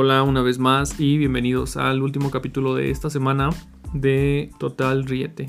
Hola 0.00 0.22
una 0.22 0.42
vez 0.42 0.60
más 0.60 1.00
y 1.00 1.18
bienvenidos 1.18 1.76
al 1.76 2.02
último 2.02 2.30
capítulo 2.30 2.76
de 2.76 2.92
esta 2.92 3.10
semana 3.10 3.50
de 3.92 4.52
Total 4.60 5.04
Riete. 5.04 5.48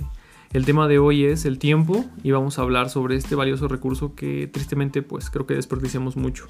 El 0.53 0.65
tema 0.65 0.87
de 0.87 0.97
hoy 0.97 1.23
es 1.23 1.45
el 1.45 1.59
tiempo 1.59 2.03
y 2.23 2.31
vamos 2.31 2.57
a 2.57 2.63
hablar 2.63 2.89
sobre 2.89 3.15
este 3.15 3.35
valioso 3.35 3.67
recurso 3.67 4.15
que 4.15 4.47
tristemente 4.47 5.03
pues 5.03 5.29
creo 5.29 5.45
que 5.45 5.53
desperdiciamos 5.53 6.17
mucho. 6.17 6.47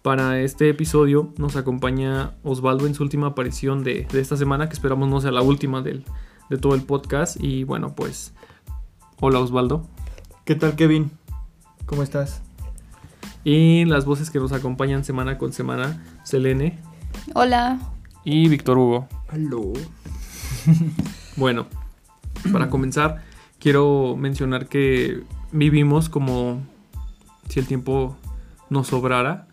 Para 0.00 0.40
este 0.40 0.70
episodio 0.70 1.34
nos 1.36 1.56
acompaña 1.56 2.36
Osvaldo 2.42 2.86
en 2.86 2.94
su 2.94 3.02
última 3.02 3.26
aparición 3.26 3.84
de, 3.84 4.08
esta 4.14 4.38
semana 4.38 4.70
que 4.70 4.72
esperamos 4.72 5.10
no 5.10 5.20
sea 5.20 5.30
la 5.30 5.42
última 5.42 5.82
del, 5.82 6.06
de 6.48 6.56
todo 6.56 6.74
el 6.74 6.80
podcast 6.80 7.36
y 7.38 7.64
bueno 7.64 7.94
pues 7.94 8.32
hola 9.20 9.40
Osvaldo. 9.40 9.86
¿Qué 10.46 10.54
tal 10.54 10.74
Kevin? 10.74 11.10
¿Cómo 11.84 12.02
estás? 12.02 12.40
Y 13.44 13.84
las 13.84 14.06
voces 14.06 14.30
que 14.30 14.38
nos 14.38 14.52
acompañan 14.52 15.04
semana 15.04 15.36
con 15.36 15.52
semana, 15.52 16.02
Selene. 16.24 16.91
Hola. 17.34 17.78
Y 18.24 18.48
Víctor 18.48 18.78
Hugo. 18.78 19.08
Hello. 19.32 19.72
bueno, 21.36 21.66
para 22.52 22.68
comenzar, 22.68 23.22
quiero 23.58 24.16
mencionar 24.16 24.68
que 24.68 25.22
vivimos 25.52 26.08
como 26.08 26.60
si 27.48 27.60
el 27.60 27.66
tiempo 27.66 28.16
nos 28.70 28.88
sobrara. 28.88 29.46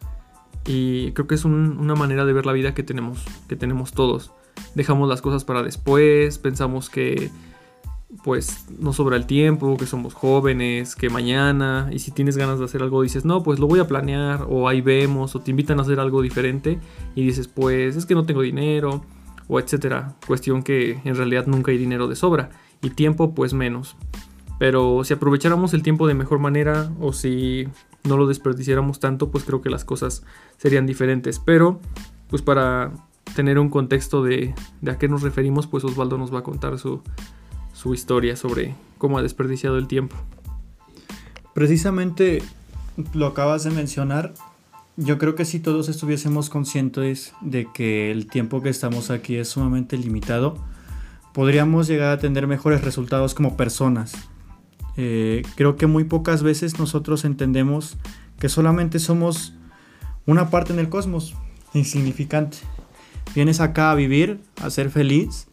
Y 0.65 1.11
creo 1.13 1.27
que 1.27 1.35
es 1.35 1.45
una 1.45 1.95
manera 1.95 2.25
de 2.25 2.33
ver 2.33 2.45
la 2.45 2.53
vida 2.53 2.73
que 2.73 2.83
tenemos, 2.83 3.23
que 3.47 3.55
tenemos 3.55 3.93
todos. 3.93 4.31
Dejamos 4.75 5.07
las 5.07 5.21
cosas 5.21 5.45
para 5.45 5.63
después, 5.63 6.37
pensamos 6.37 6.89
que 6.89 7.31
pues 8.23 8.65
no 8.79 8.91
sobra 8.91 9.15
el 9.15 9.25
tiempo, 9.25 9.77
que 9.77 9.85
somos 9.85 10.13
jóvenes, 10.13 10.95
que 10.95 11.09
mañana, 11.09 11.89
y 11.91 11.99
si 11.99 12.11
tienes 12.11 12.37
ganas 12.37 12.59
de 12.59 12.65
hacer 12.65 12.81
algo 12.81 13.01
dices, 13.01 13.23
no, 13.23 13.43
pues 13.43 13.59
lo 13.59 13.67
voy 13.67 13.79
a 13.79 13.87
planear, 13.87 14.45
o 14.49 14.67
ahí 14.67 14.81
vemos, 14.81 15.35
o 15.35 15.41
te 15.41 15.51
invitan 15.51 15.79
a 15.79 15.83
hacer 15.83 15.99
algo 15.99 16.21
diferente, 16.21 16.79
y 17.15 17.23
dices, 17.23 17.47
pues 17.47 17.95
es 17.95 18.05
que 18.05 18.15
no 18.15 18.25
tengo 18.25 18.41
dinero, 18.41 19.03
o 19.47 19.59
etcétera. 19.59 20.15
Cuestión 20.25 20.63
que 20.63 20.99
en 21.03 21.15
realidad 21.15 21.45
nunca 21.47 21.71
hay 21.71 21.77
dinero 21.77 22.07
de 22.07 22.15
sobra, 22.15 22.49
y 22.81 22.89
tiempo 22.91 23.33
pues 23.35 23.53
menos. 23.53 23.95
Pero 24.57 25.03
si 25.03 25.13
aprovecháramos 25.13 25.73
el 25.73 25.83
tiempo 25.83 26.07
de 26.07 26.13
mejor 26.15 26.39
manera, 26.39 26.91
o 26.99 27.13
si 27.13 27.67
no 28.03 28.17
lo 28.17 28.27
desperdiciáramos 28.27 28.99
tanto, 28.99 29.31
pues 29.31 29.43
creo 29.43 29.61
que 29.61 29.69
las 29.69 29.85
cosas 29.85 30.23
serían 30.57 30.85
diferentes. 30.85 31.39
Pero, 31.39 31.79
pues 32.29 32.41
para 32.41 32.91
tener 33.35 33.59
un 33.59 33.69
contexto 33.69 34.23
de, 34.23 34.53
de 34.81 34.91
a 34.91 34.97
qué 34.97 35.07
nos 35.07 35.21
referimos, 35.21 35.67
pues 35.67 35.83
Osvaldo 35.83 36.17
nos 36.17 36.33
va 36.33 36.39
a 36.39 36.43
contar 36.43 36.77
su 36.77 37.01
su 37.79 37.93
historia 37.93 38.35
sobre 38.35 38.75
cómo 38.97 39.17
ha 39.17 39.21
desperdiciado 39.21 39.77
el 39.77 39.87
tiempo. 39.87 40.17
Precisamente 41.53 42.43
lo 43.13 43.27
acabas 43.27 43.63
de 43.63 43.71
mencionar. 43.71 44.33
Yo 44.97 45.17
creo 45.17 45.35
que 45.35 45.45
si 45.45 45.61
todos 45.61 45.87
estuviésemos 45.87 46.49
conscientes 46.49 47.33
de 47.39 47.69
que 47.73 48.11
el 48.11 48.27
tiempo 48.27 48.61
que 48.61 48.67
estamos 48.67 49.11
aquí 49.11 49.37
es 49.37 49.47
sumamente 49.47 49.97
limitado, 49.97 50.57
podríamos 51.33 51.87
llegar 51.87 52.11
a 52.11 52.19
tener 52.19 52.47
mejores 52.47 52.81
resultados 52.83 53.33
como 53.33 53.55
personas. 53.55 54.11
Eh, 54.97 55.43
creo 55.55 55.77
que 55.77 55.87
muy 55.87 56.03
pocas 56.03 56.43
veces 56.43 56.77
nosotros 56.79 57.23
entendemos 57.23 57.95
que 58.39 58.49
solamente 58.49 58.99
somos 58.99 59.53
una 60.25 60.49
parte 60.49 60.73
en 60.73 60.79
el 60.79 60.89
cosmos, 60.89 61.33
insignificante. 61.73 62.57
Vienes 63.35 63.61
acá 63.61 63.91
a 63.91 63.95
vivir, 63.95 64.41
a 64.61 64.69
ser 64.69 64.89
feliz 64.89 65.48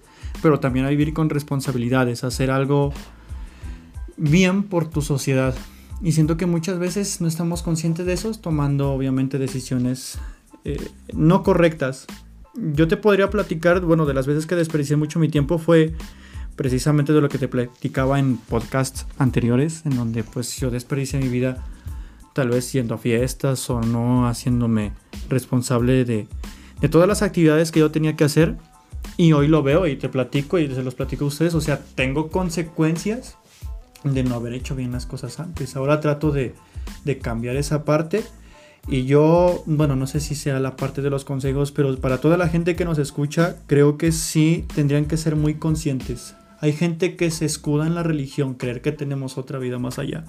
pero 0.47 0.61
también 0.61 0.86
a 0.86 0.91
vivir 0.91 1.12
con 1.12 1.28
responsabilidades, 1.28 2.22
hacer 2.22 2.52
algo 2.52 2.92
bien 4.16 4.62
por 4.62 4.89
tu 4.89 5.02
sociedad. 5.02 5.56
Y 6.00 6.12
siento 6.12 6.36
que 6.36 6.47
muchas 6.47 6.78
veces 6.78 7.20
no 7.20 7.27
estamos 7.27 7.64
conscientes 7.64 8.06
de 8.06 8.12
eso, 8.12 8.30
tomando 8.30 8.92
obviamente 8.92 9.41
decisiones 9.41 10.20
eh, 10.64 10.78
no 11.12 11.42
correctas. 11.42 12.06
Yo 12.55 12.86
te 12.86 12.96
podría 12.96 13.29
platicar, 13.29 13.80
bueno, 13.80 14.06
de 14.06 14.14
las 14.14 14.29
veces 14.29 14.46
que 14.46 14.55
desperdicié 14.55 14.95
mucho 14.95 15.18
mi 15.18 15.29
tiempo 15.29 15.58
fue 15.58 15.95
precisamente 16.55 17.12
de 17.12 17.20
lo 17.20 17.29
que 17.29 17.39
te 17.39 17.48
platicaba 17.48 18.20
en 18.20 18.36
podcasts 18.36 19.05
anteriores, 19.18 19.85
en 19.85 19.96
donde 19.96 20.23
pues 20.23 20.56
yo 20.58 20.70
desperdicié 20.70 21.18
mi 21.18 21.29
vida 21.29 21.64
tal 22.35 22.51
vez 22.51 22.73
yendo 22.73 22.95
a 22.95 22.98
fiestas 22.98 23.68
o 23.68 23.80
no 23.80 24.29
haciéndome 24.29 24.92
responsable 25.29 26.05
de, 26.05 26.29
de 26.80 26.89
todas 26.89 27.08
las 27.08 27.23
actividades 27.23 27.73
que 27.73 27.80
yo 27.80 27.90
tenía 27.90 28.14
que 28.14 28.23
hacer 28.23 28.55
y 29.17 29.33
hoy 29.33 29.49
lo 29.49 29.63
veo 29.63 29.87
y 29.87 29.97
te 29.97 30.09
platico 30.09 30.59
y 30.59 30.73
se 30.75 30.83
los 30.83 30.95
platico 30.95 31.25
a 31.25 31.29
ustedes. 31.29 31.55
O 31.55 31.61
sea, 31.61 31.81
tengo 31.95 32.29
consecuencias 32.29 33.37
de 34.05 34.23
no 34.23 34.35
haber 34.35 34.53
hecho 34.53 34.75
bien 34.75 34.93
las 34.93 35.07
cosas 35.07 35.41
antes. 35.41 35.77
Ahora 35.77 36.01
trato 36.01 36.31
de, 36.31 36.55
de 37.05 37.19
cambiar 37.19 37.57
esa 37.57 37.85
parte. 37.85 38.23
Y 38.89 39.05
yo, 39.05 39.65
bueno, 39.67 39.97
no 39.97 40.07
sé 40.07 40.21
si 40.21 40.35
sea 40.35 40.61
la 40.61 40.77
parte 40.77 41.03
de 41.03 41.11
los 41.11 41.25
consejos, 41.25 41.73
pero 41.73 41.97
para 41.99 42.21
toda 42.21 42.37
la 42.37 42.49
gente 42.49 42.77
que 42.77 42.85
nos 42.85 42.99
escucha, 42.99 43.57
creo 43.67 43.99
que 43.99 44.13
sí 44.13 44.65
tendrían 44.75 45.07
que 45.07 45.17
ser 45.17 45.35
muy 45.35 45.55
conscientes. 45.55 46.37
Hay 46.61 46.73
gente 46.73 47.17
que 47.17 47.31
se 47.31 47.47
escuda 47.47 47.87
en 47.87 47.95
la 47.95 48.05
religión, 48.05 48.55
creer 48.55 48.83
que 48.83 48.93
tenemos 48.93 49.39
otra 49.39 49.59
vida 49.59 49.79
más 49.79 49.98
allá. 49.98 50.25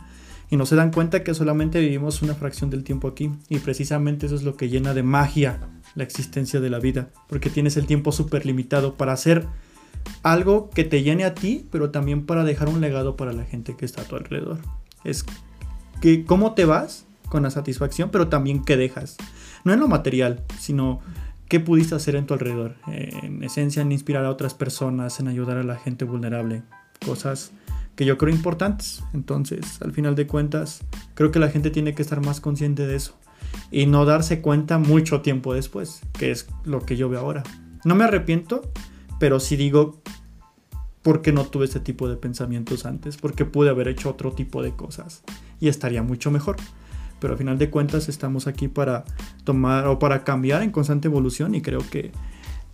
Y 0.49 0.57
no 0.57 0.65
se 0.65 0.75
dan 0.75 0.91
cuenta 0.91 1.23
que 1.23 1.33
solamente 1.33 1.79
vivimos 1.79 2.21
una 2.21 2.35
fracción 2.35 2.69
del 2.69 2.83
tiempo 2.83 3.07
aquí. 3.07 3.31
Y 3.49 3.59
precisamente 3.59 4.27
eso 4.27 4.35
es 4.35 4.43
lo 4.43 4.55
que 4.55 4.69
llena 4.69 4.93
de 4.93 5.03
magia 5.03 5.59
la 5.95 6.03
existencia 6.03 6.59
de 6.59 6.69
la 6.69 6.79
vida, 6.79 7.09
porque 7.27 7.49
tienes 7.49 7.75
el 7.75 7.87
tiempo 7.87 8.11
súper 8.11 8.45
limitado 8.45 8.93
para 8.93 9.13
hacer 9.13 9.47
algo 10.21 10.69
que 10.69 10.83
te 10.83 11.01
llene 11.01 11.25
a 11.25 11.33
ti, 11.33 11.67
pero 11.71 11.89
también 11.89 12.25
para 12.25 12.43
dejar 12.43 12.69
un 12.69 12.81
legado 12.81 13.17
para 13.17 13.33
la 13.33 13.43
gente 13.43 13.75
que 13.75 13.85
está 13.85 14.03
a 14.03 14.05
tu 14.05 14.15
alrededor. 14.15 14.59
Es 15.03 15.25
que 16.01 16.23
cómo 16.23 16.53
te 16.53 16.65
vas 16.65 17.05
con 17.29 17.43
la 17.43 17.49
satisfacción, 17.49 18.09
pero 18.11 18.27
también 18.27 18.63
qué 18.63 18.77
dejas. 18.77 19.17
No 19.63 19.73
en 19.73 19.79
lo 19.79 19.87
material, 19.87 20.43
sino 20.59 21.01
qué 21.49 21.59
pudiste 21.59 21.95
hacer 21.95 22.15
en 22.15 22.25
tu 22.25 22.35
alrededor. 22.35 22.75
En 22.87 23.43
esencia, 23.43 23.81
en 23.81 23.91
inspirar 23.91 24.23
a 24.23 24.29
otras 24.29 24.53
personas, 24.53 25.19
en 25.19 25.27
ayudar 25.27 25.57
a 25.57 25.63
la 25.63 25.77
gente 25.77 26.05
vulnerable. 26.05 26.63
Cosas 27.05 27.51
que 27.97 28.05
yo 28.05 28.17
creo 28.17 28.33
importantes. 28.33 29.03
Entonces, 29.13 29.81
al 29.81 29.91
final 29.91 30.15
de 30.15 30.27
cuentas, 30.27 30.85
creo 31.15 31.31
que 31.31 31.39
la 31.39 31.49
gente 31.49 31.71
tiene 31.71 31.93
que 31.93 32.03
estar 32.03 32.23
más 32.23 32.39
consciente 32.39 32.87
de 32.87 32.95
eso 32.95 33.15
y 33.71 33.87
no 33.87 34.05
darse 34.05 34.39
cuenta 34.39 34.77
mucho 34.77 35.21
tiempo 35.21 35.53
después, 35.53 36.01
que 36.13 36.31
es 36.31 36.47
lo 36.63 36.85
que 36.85 36.95
yo 36.95 37.09
veo 37.09 37.19
ahora. 37.19 37.43
No 37.83 37.95
me 37.95 38.05
arrepiento, 38.05 38.61
pero 39.19 39.39
sí 39.39 39.57
digo 39.57 40.01
por 41.01 41.21
qué 41.21 41.31
no 41.31 41.45
tuve 41.45 41.65
ese 41.65 41.79
tipo 41.79 42.07
de 42.07 42.17
pensamientos 42.17 42.85
antes, 42.85 43.17
porque 43.17 43.45
pude 43.45 43.71
haber 43.71 43.87
hecho 43.87 44.11
otro 44.11 44.31
tipo 44.31 44.61
de 44.61 44.75
cosas 44.75 45.23
y 45.59 45.67
estaría 45.67 46.03
mucho 46.03 46.29
mejor. 46.29 46.57
Pero 47.19 47.33
al 47.33 47.39
final 47.39 47.57
de 47.57 47.71
cuentas 47.71 48.09
estamos 48.09 48.45
aquí 48.45 48.67
para 48.67 49.05
tomar 49.43 49.87
o 49.87 49.97
para 49.97 50.23
cambiar 50.23 50.61
en 50.61 50.69
constante 50.69 51.07
evolución 51.07 51.55
y 51.55 51.61
creo 51.61 51.79
que 51.89 52.11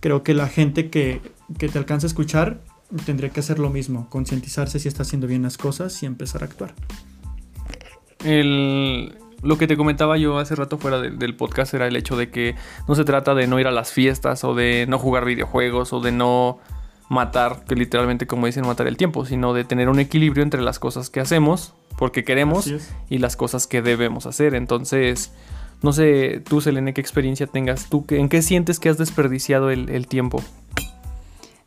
creo 0.00 0.22
que 0.22 0.34
la 0.34 0.48
gente 0.48 0.90
que, 0.90 1.22
que 1.56 1.70
te 1.70 1.78
alcanza 1.78 2.06
a 2.06 2.08
escuchar 2.08 2.60
tendría 3.04 3.30
que 3.30 3.40
hacer 3.40 3.58
lo 3.58 3.70
mismo, 3.70 4.08
concientizarse 4.10 4.78
si 4.78 4.88
está 4.88 5.02
haciendo 5.02 5.26
bien 5.26 5.42
las 5.42 5.58
cosas 5.58 6.02
y 6.02 6.06
empezar 6.06 6.42
a 6.42 6.46
actuar. 6.46 6.74
El, 8.24 9.16
lo 9.42 9.58
que 9.58 9.66
te 9.66 9.76
comentaba 9.76 10.16
yo 10.16 10.38
hace 10.38 10.54
rato 10.54 10.78
fuera 10.78 11.00
del 11.00 11.36
podcast 11.36 11.74
era 11.74 11.86
el 11.86 11.96
hecho 11.96 12.16
de 12.16 12.30
que 12.30 12.54
no 12.88 12.94
se 12.94 13.04
trata 13.04 13.34
de 13.34 13.46
no 13.46 13.60
ir 13.60 13.66
a 13.66 13.70
las 13.70 13.92
fiestas 13.92 14.44
o 14.44 14.54
de 14.54 14.86
no 14.88 14.98
jugar 14.98 15.24
videojuegos 15.24 15.92
o 15.92 16.00
de 16.00 16.12
no 16.12 16.58
matar, 17.08 17.64
que 17.68 17.74
literalmente 17.74 18.26
como 18.26 18.46
dicen 18.46 18.66
matar 18.66 18.86
el 18.86 18.96
tiempo, 18.96 19.26
sino 19.26 19.52
de 19.52 19.64
tener 19.64 19.88
un 19.88 20.00
equilibrio 20.00 20.42
entre 20.42 20.62
las 20.62 20.78
cosas 20.78 21.10
que 21.10 21.20
hacemos 21.20 21.74
porque 21.96 22.24
queremos 22.24 22.72
y 23.08 23.18
las 23.18 23.36
cosas 23.36 23.66
que 23.66 23.82
debemos 23.82 24.26
hacer. 24.26 24.54
Entonces, 24.54 25.32
no 25.82 25.92
sé 25.92 26.42
tú, 26.48 26.60
Selene, 26.60 26.94
qué 26.94 27.00
experiencia 27.00 27.46
tengas, 27.46 27.88
tú, 27.88 28.04
¿en 28.10 28.28
qué 28.28 28.42
sientes 28.42 28.80
que 28.80 28.88
has 28.88 28.98
desperdiciado 28.98 29.70
el, 29.70 30.06
tiempo? 30.06 30.42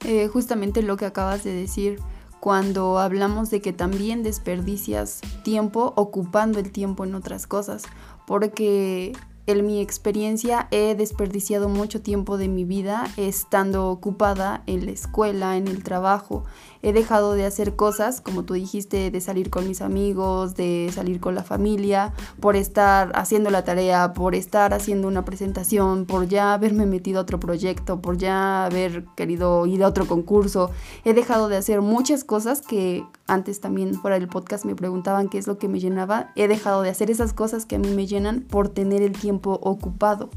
Eh, 0.07 0.29
justamente 0.29 0.81
lo 0.81 0.95
que 0.95 1.05
acabas 1.05 1.43
de 1.43 1.51
decir 1.51 1.99
cuando 2.39 2.97
hablamos 2.97 3.49
de 3.49 3.59
que 3.59 3.73
también 3.73 4.23
desperdicias 4.23 5.19
tiempo 5.43 5.91
ocupando 5.97 6.59
el 6.59 6.71
tiempo 6.71 7.03
en 7.03 7.13
otras 7.13 7.45
cosas, 7.45 7.83
porque 8.25 9.11
en 9.47 9.65
mi 9.65 9.81
experiencia 9.81 10.69
he 10.71 10.95
desperdiciado 10.95 11.67
mucho 11.67 12.01
tiempo 12.01 12.37
de 12.37 12.47
mi 12.47 12.63
vida 12.63 13.09
estando 13.17 13.89
ocupada 13.89 14.63
en 14.65 14.85
la 14.85 14.91
escuela, 14.91 15.57
en 15.57 15.67
el 15.67 15.83
trabajo. 15.83 16.45
He 16.87 16.93
dejado 16.93 17.33
de 17.33 17.45
hacer 17.45 17.75
cosas, 17.75 18.21
como 18.21 18.43
tú 18.43 18.53
dijiste, 18.53 19.11
de 19.11 19.19
salir 19.19 19.49
con 19.49 19.67
mis 19.67 19.81
amigos, 19.81 20.55
de 20.55 20.89
salir 20.93 21.19
con 21.19 21.35
la 21.35 21.43
familia, 21.43 22.13
por 22.39 22.55
estar 22.55 23.11
haciendo 23.13 23.49
la 23.49 23.65
tarea, 23.65 24.13
por 24.13 24.35
estar 24.35 24.73
haciendo 24.73 25.09
una 25.09 25.25
presentación, 25.25 26.05
por 26.05 26.29
ya 26.29 26.53
haberme 26.53 26.85
metido 26.85 27.19
a 27.19 27.23
otro 27.23 27.41
proyecto, 27.41 27.99
por 27.99 28.17
ya 28.17 28.63
haber 28.63 29.03
querido 29.17 29.65
ir 29.65 29.83
a 29.83 29.87
otro 29.89 30.07
concurso. 30.07 30.71
He 31.03 31.13
dejado 31.13 31.49
de 31.49 31.57
hacer 31.57 31.81
muchas 31.81 32.23
cosas 32.23 32.61
que 32.61 33.03
antes 33.27 33.59
también 33.59 33.93
fuera 33.95 34.17
del 34.17 34.29
podcast 34.29 34.63
me 34.63 34.73
preguntaban 34.73 35.27
qué 35.27 35.39
es 35.39 35.45
lo 35.45 35.57
que 35.57 35.67
me 35.67 35.81
llenaba. 35.81 36.31
He 36.37 36.47
dejado 36.47 36.83
de 36.83 36.89
hacer 36.89 37.11
esas 37.11 37.33
cosas 37.33 37.65
que 37.65 37.75
a 37.75 37.79
mí 37.79 37.89
me 37.89 38.07
llenan 38.07 38.45
por 38.49 38.69
tener 38.69 39.01
el 39.01 39.11
tiempo 39.11 39.59
ocupado. 39.61 40.29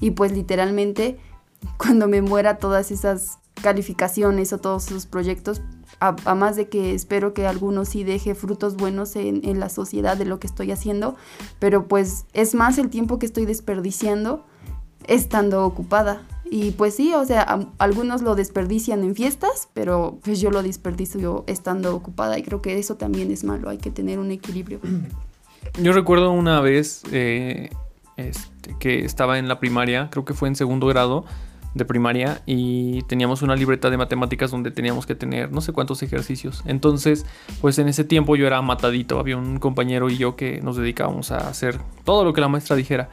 Y 0.00 0.12
pues 0.12 0.32
literalmente 0.32 1.18
cuando 1.76 2.08
me 2.08 2.22
muera 2.22 2.56
todas 2.56 2.90
esas 2.92 3.40
calificaciones 3.60 4.54
o 4.54 4.58
todos 4.58 4.86
esos 4.86 5.04
proyectos, 5.04 5.60
a, 6.00 6.34
más 6.34 6.56
de 6.56 6.68
que 6.68 6.94
espero 6.94 7.34
que 7.34 7.46
alguno 7.46 7.84
sí 7.84 8.04
deje 8.04 8.34
frutos 8.34 8.76
buenos 8.76 9.16
en, 9.16 9.40
en, 9.44 9.60
la 9.60 9.68
sociedad 9.68 10.16
de 10.16 10.24
lo 10.24 10.38
que 10.40 10.46
estoy 10.46 10.70
haciendo, 10.70 11.16
pero 11.58 11.86
pues 11.86 12.24
es 12.32 12.54
más 12.54 12.78
el 12.78 12.88
tiempo 12.90 13.18
que 13.18 13.26
estoy 13.26 13.46
desperdiciando 13.46 14.44
estando 15.08 15.64
ocupada. 15.64 16.22
Y 16.50 16.70
pues 16.70 16.94
sí, 16.94 17.12
o 17.14 17.24
sea, 17.24 17.60
algunos 17.78 18.22
lo 18.22 18.34
desperdician 18.34 19.02
en 19.02 19.14
fiestas, 19.14 19.68
pero 19.74 20.18
pues 20.22 20.40
yo 20.40 20.50
lo 20.50 20.62
desperdicio 20.62 21.44
estando 21.46 21.94
ocupada 21.94 22.38
y 22.38 22.42
creo 22.42 22.62
que 22.62 22.78
eso 22.78 22.96
también 22.96 23.30
es 23.30 23.44
malo, 23.44 23.68
hay 23.68 23.78
que 23.78 23.90
tener 23.90 24.18
un 24.18 24.30
equilibrio. 24.30 24.80
Yo 25.82 25.92
recuerdo 25.92 26.30
una 26.30 26.60
vez 26.60 27.02
eh, 27.12 27.68
este, 28.16 28.74
que 28.78 29.04
estaba 29.04 29.38
en 29.38 29.48
la 29.48 29.60
primaria, 29.60 30.08
creo 30.10 30.24
que 30.24 30.32
fue 30.32 30.48
en 30.48 30.56
segundo 30.56 30.86
grado 30.86 31.26
de 31.74 31.84
primaria 31.84 32.42
y 32.46 33.02
teníamos 33.02 33.42
una 33.42 33.54
libreta 33.54 33.90
de 33.90 33.96
matemáticas 33.96 34.50
donde 34.50 34.70
teníamos 34.70 35.06
que 35.06 35.14
tener 35.14 35.52
no 35.52 35.60
sé 35.60 35.72
cuántos 35.72 36.02
ejercicios. 36.02 36.62
Entonces, 36.66 37.26
pues 37.60 37.78
en 37.78 37.88
ese 37.88 38.04
tiempo 38.04 38.36
yo 38.36 38.46
era 38.46 38.60
matadito, 38.62 39.18
había 39.18 39.36
un 39.36 39.58
compañero 39.58 40.10
y 40.10 40.16
yo 40.16 40.36
que 40.36 40.60
nos 40.60 40.76
dedicábamos 40.76 41.30
a 41.30 41.48
hacer 41.48 41.78
todo 42.04 42.24
lo 42.24 42.32
que 42.32 42.40
la 42.40 42.48
maestra 42.48 42.76
dijera. 42.76 43.10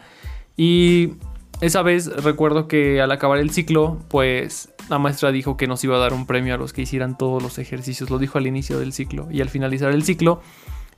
Y 0.57 1.13
esa 1.62 1.81
vez 1.81 2.07
recuerdo 2.24 2.68
que 2.68 3.02
al 3.02 3.12
acabar 3.12 3.40
el 3.40 3.50
ciclo, 3.50 4.00
pues 4.10 4.69
la 4.90 5.00
maestra 5.00 5.31
dijo 5.31 5.58
que 5.58 5.68
nos 5.68 5.84
iba 5.84 5.96
a 5.96 6.00
dar 6.00 6.13
un 6.13 6.25
premio 6.25 6.54
a 6.54 6.58
los 6.58 6.74
que 6.74 6.81
hicieran 6.81 7.18
todos 7.18 7.42
los 7.42 7.58
ejercicios. 7.58 8.10
Lo 8.10 8.19
dijo 8.19 8.38
al 8.38 8.48
inicio 8.48 8.80
del 8.80 8.94
ciclo. 8.94 9.28
Y 9.31 9.42
al 9.42 9.50
finalizar 9.50 9.92
el 9.92 10.04
ciclo, 10.04 10.42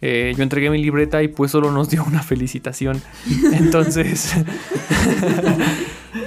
eh, 0.02 0.34
yo 0.36 0.44
entregué 0.44 0.70
mi 0.70 0.82
libreta 0.82 1.24
y 1.24 1.28
pues 1.28 1.52
solo 1.52 1.72
nos 1.72 1.90
dio 1.90 2.04
una 2.04 2.22
felicitación. 2.22 3.02
Entonces, 3.54 4.34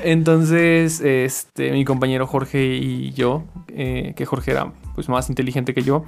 entonces, 0.05 1.01
este, 1.01 1.73
mi 1.73 1.85
compañero 1.85 2.27
Jorge 2.27 2.77
y 2.77 3.13
yo, 3.13 3.45
eh, 3.69 4.15
que 4.17 4.27
Jorge 4.27 4.53
era 4.53 4.73
pues 4.95 5.09
más 5.09 5.29
inteligente 5.29 5.75
que 5.75 5.83
yo, 5.83 6.05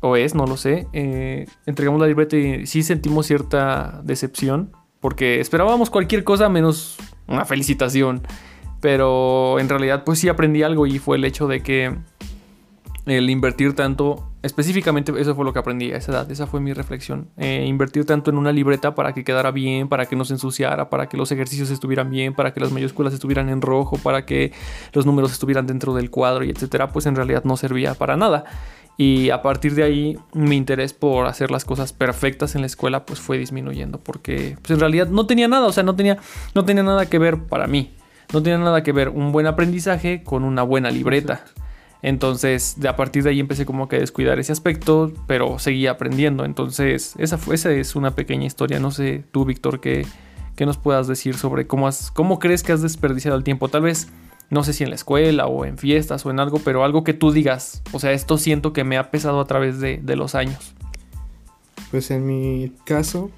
o 0.00 0.16
es, 0.16 0.34
no 0.34 0.46
lo 0.46 0.56
sé, 0.56 0.86
eh, 0.92 1.46
entregamos 1.66 2.00
la 2.00 2.06
libreta 2.06 2.36
y 2.36 2.66
sí 2.66 2.82
sentimos 2.82 3.26
cierta 3.26 4.00
decepción 4.04 4.72
porque 5.00 5.40
esperábamos 5.40 5.90
cualquier 5.90 6.24
cosa 6.24 6.48
menos 6.48 6.96
una 7.26 7.44
felicitación. 7.44 8.22
Pero 8.80 9.58
en 9.58 9.68
realidad 9.68 10.04
pues 10.04 10.18
sí 10.18 10.28
aprendí 10.28 10.62
algo 10.62 10.86
y 10.86 10.98
fue 10.98 11.16
el 11.16 11.24
hecho 11.24 11.46
de 11.46 11.62
que 11.62 11.96
el 13.06 13.30
invertir 13.30 13.74
tanto, 13.74 14.28
específicamente 14.46 15.12
eso 15.18 15.34
fue 15.34 15.44
lo 15.44 15.52
que 15.52 15.58
aprendí 15.58 15.92
a 15.92 15.96
esa 15.96 16.12
edad, 16.12 16.30
esa 16.30 16.46
fue 16.46 16.60
mi 16.60 16.72
reflexión, 16.72 17.28
eh, 17.36 17.64
invertir 17.66 18.04
tanto 18.04 18.30
en 18.30 18.38
una 18.38 18.52
libreta 18.52 18.94
para 18.94 19.12
que 19.12 19.24
quedara 19.24 19.50
bien, 19.50 19.88
para 19.88 20.06
que 20.06 20.16
no 20.16 20.24
se 20.24 20.34
ensuciara, 20.34 20.88
para 20.88 21.08
que 21.08 21.16
los 21.16 21.30
ejercicios 21.32 21.70
estuvieran 21.70 22.10
bien, 22.10 22.34
para 22.34 22.54
que 22.54 22.60
las 22.60 22.72
mayúsculas 22.72 23.12
estuvieran 23.12 23.48
en 23.48 23.60
rojo, 23.60 23.98
para 23.98 24.24
que 24.24 24.52
los 24.92 25.04
números 25.04 25.32
estuvieran 25.32 25.66
dentro 25.66 25.94
del 25.94 26.10
cuadro 26.10 26.44
y 26.44 26.50
etcétera, 26.50 26.92
pues 26.92 27.06
en 27.06 27.16
realidad 27.16 27.44
no 27.44 27.56
servía 27.56 27.94
para 27.94 28.16
nada. 28.16 28.44
Y 28.98 29.28
a 29.30 29.42
partir 29.42 29.74
de 29.74 29.82
ahí 29.82 30.18
mi 30.32 30.56
interés 30.56 30.94
por 30.94 31.26
hacer 31.26 31.50
las 31.50 31.66
cosas 31.66 31.92
perfectas 31.92 32.54
en 32.54 32.62
la 32.62 32.66
escuela 32.66 33.04
pues 33.04 33.20
fue 33.20 33.36
disminuyendo 33.36 33.98
porque 33.98 34.56
pues 34.62 34.70
en 34.70 34.80
realidad 34.80 35.08
no 35.08 35.26
tenía 35.26 35.48
nada, 35.48 35.66
o 35.66 35.72
sea, 35.72 35.82
no 35.82 35.94
tenía, 35.94 36.16
no 36.54 36.64
tenía 36.64 36.82
nada 36.82 37.04
que 37.06 37.18
ver 37.18 37.42
para 37.42 37.66
mí. 37.66 37.94
No 38.32 38.42
tenía 38.42 38.58
nada 38.58 38.82
que 38.82 38.92
ver 38.92 39.08
un 39.08 39.32
buen 39.32 39.46
aprendizaje 39.46 40.22
con 40.24 40.44
una 40.44 40.62
buena 40.62 40.90
libreta. 40.90 41.44
Entonces, 42.02 42.74
de 42.78 42.88
a 42.88 42.96
partir 42.96 43.22
de 43.22 43.30
ahí 43.30 43.40
empecé 43.40 43.66
como 43.66 43.88
que 43.88 43.96
a 43.96 44.00
descuidar 44.00 44.38
ese 44.38 44.52
aspecto, 44.52 45.12
pero 45.26 45.58
seguía 45.58 45.92
aprendiendo. 45.92 46.44
Entonces, 46.44 47.14
esa, 47.18 47.38
es 47.72 47.96
una 47.96 48.14
pequeña 48.14 48.46
historia. 48.46 48.78
No 48.80 48.90
sé 48.90 49.24
tú, 49.32 49.44
Víctor, 49.44 49.80
qué, 49.80 50.06
nos 50.60 50.78
puedas 50.78 51.08
decir 51.08 51.36
sobre 51.36 51.66
cómo, 51.66 51.88
has, 51.88 52.10
cómo 52.10 52.38
crees 52.38 52.62
que 52.62 52.72
has 52.72 52.82
desperdiciado 52.82 53.36
el 53.36 53.44
tiempo. 53.44 53.68
Tal 53.68 53.82
vez 53.82 54.08
no 54.48 54.62
sé 54.62 54.72
si 54.72 54.84
en 54.84 54.90
la 54.90 54.96
escuela 54.96 55.46
o 55.46 55.64
en 55.64 55.78
fiestas 55.78 56.24
o 56.24 56.30
en 56.30 56.38
algo, 56.38 56.60
pero 56.60 56.84
algo 56.84 57.02
que 57.02 57.14
tú 57.14 57.32
digas, 57.32 57.82
o 57.92 57.98
sea, 57.98 58.12
esto 58.12 58.38
siento 58.38 58.72
que 58.72 58.84
me 58.84 58.96
ha 58.96 59.10
pesado 59.10 59.40
a 59.40 59.46
través 59.46 59.80
de, 59.80 60.00
los 60.16 60.34
años. 60.34 60.74
Pues 61.90 62.10
en 62.10 62.26
mi 62.26 62.72
caso, 62.84 63.30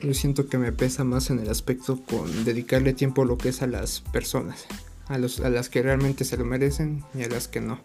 yo 0.00 0.12
siento 0.14 0.48
que 0.48 0.58
me 0.58 0.72
pesa 0.72 1.04
más 1.04 1.30
en 1.30 1.38
el 1.38 1.48
aspecto 1.48 1.98
con 2.08 2.44
dedicarle 2.44 2.92
tiempo 2.92 3.22
a 3.22 3.24
lo 3.24 3.38
que 3.38 3.48
es 3.48 3.62
a 3.62 3.66
las 3.66 4.00
personas, 4.00 4.66
a, 5.08 5.18
los, 5.18 5.40
a 5.40 5.50
las 5.50 5.68
que 5.68 5.82
realmente 5.82 6.24
se 6.24 6.36
lo 6.36 6.44
merecen 6.44 7.04
y 7.14 7.22
a 7.22 7.28
las 7.28 7.48
que 7.48 7.60
no. 7.60 7.80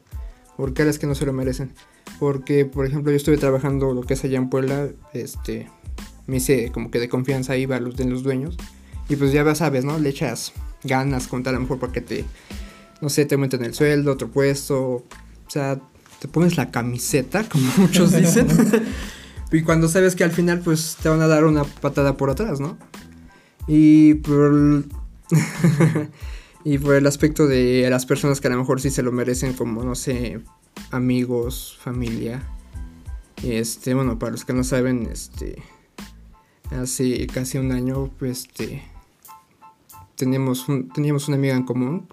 ¿Por 0.58 0.74
qué 0.74 0.84
a 0.84 0.86
las 0.86 1.00
que 1.00 1.08
no 1.08 1.16
se 1.16 1.26
lo 1.26 1.34
merecen? 1.34 1.74
Porque, 2.20 2.66
por 2.66 2.86
ejemplo, 2.86 3.12
yo 3.12 3.18
estuve 3.18 3.38
trabajando 3.38 3.94
lo 3.94 4.02
que 4.02 4.14
es 4.14 4.24
allá 4.24 4.38
en 4.38 4.50
Puebla, 4.50 4.90
este, 5.14 5.70
me 6.28 6.38
hice 6.38 6.72
como 6.72 6.92
que 6.92 7.00
de 7.00 7.10
confianza 7.10 7.58
iba 7.58 7.78
a 7.78 7.80
los 7.80 7.96
de 7.96 8.06
los 8.06 8.24
dueños 8.24 8.58
y 9.10 9.16
pues 9.16 9.32
ya 9.32 9.56
sabes, 9.56 9.86
¿no? 9.86 10.00
Le 10.00 10.10
echas 10.10 10.54
ganas, 10.84 11.28
con 11.28 11.48
a 11.48 11.52
lo 11.52 11.60
mejor 11.60 11.80
para 11.80 11.92
que 11.92 12.02
te, 12.02 12.26
no 13.02 13.10
sé, 13.10 13.26
te 13.26 13.36
aumenten 13.36 13.64
el 13.64 13.74
sueldo, 13.74 14.14
otro 14.14 14.30
puesto, 14.30 14.80
o 14.82 15.06
sea, 15.48 15.80
te 16.20 16.28
pones 16.28 16.58
la 16.58 16.72
camiseta, 16.72 17.44
como 17.50 17.72
muchos 17.78 18.14
dicen. 18.14 18.48
y 19.52 19.62
cuando 19.64 19.88
sabes 19.88 20.16
que 20.16 20.24
al 20.24 20.32
final 20.32 20.60
pues 20.60 20.98
te 21.02 21.10
van 21.10 21.22
a 21.22 21.28
dar 21.28 21.44
una 21.46 21.64
patada 21.64 22.18
por 22.18 22.30
atrás, 22.30 22.60
¿no? 22.60 22.78
Y 23.68 24.16
por 24.16 24.54
el, 24.54 24.86
y 26.63 26.78
por 26.78 26.96
el 26.96 27.08
aspecto 27.08 27.48
de 27.48 27.88
las 27.90 28.06
personas 28.06 28.42
que 28.42 28.48
a 28.48 28.52
lo 28.52 28.58
mejor 28.58 28.81
sí 28.81 28.90
se 28.90 29.04
lo 29.04 29.12
merecen, 29.12 29.54
como 29.54 29.84
no 29.84 29.96
sé, 29.96 30.40
amigos, 30.92 31.78
familia. 31.81 32.44
Este, 33.44 33.94
bueno, 33.94 34.19
para 34.19 34.34
los 34.34 34.46
que 34.46 34.54
no 34.54 34.63
saben, 34.63 35.08
este 35.12 35.62
hace 36.72 37.28
casi 37.28 37.58
un 37.58 37.72
año, 37.72 38.10
pues 38.18 38.46
este 38.46 38.84
teníamos, 40.16 40.68
teníamos 40.94 41.28
una 41.28 41.38
amiga 41.38 41.56
en 41.56 41.63
común 41.63 42.08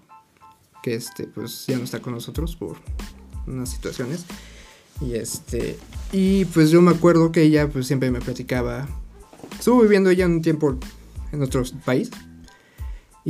que 0.81 0.95
este, 0.95 1.25
pues 1.27 1.65
ya 1.67 1.77
no 1.77 1.83
está 1.83 2.01
con 2.01 2.13
nosotros 2.13 2.55
por 2.55 2.77
unas 3.47 3.69
situaciones. 3.69 4.25
Y 5.01 5.13
este, 5.13 5.77
y 6.11 6.45
pues 6.45 6.71
yo 6.71 6.81
me 6.81 6.91
acuerdo 6.91 7.31
que 7.31 7.43
ella 7.43 7.69
pues 7.69 7.87
siempre 7.87 8.11
me 8.11 8.19
platicaba. 8.19 8.87
Estuvo 9.57 9.81
viviendo 9.81 10.09
ella 10.09 10.25
un 10.25 10.41
tiempo 10.41 10.77
en 11.31 11.41
otro 11.41 11.63
país. 11.85 12.09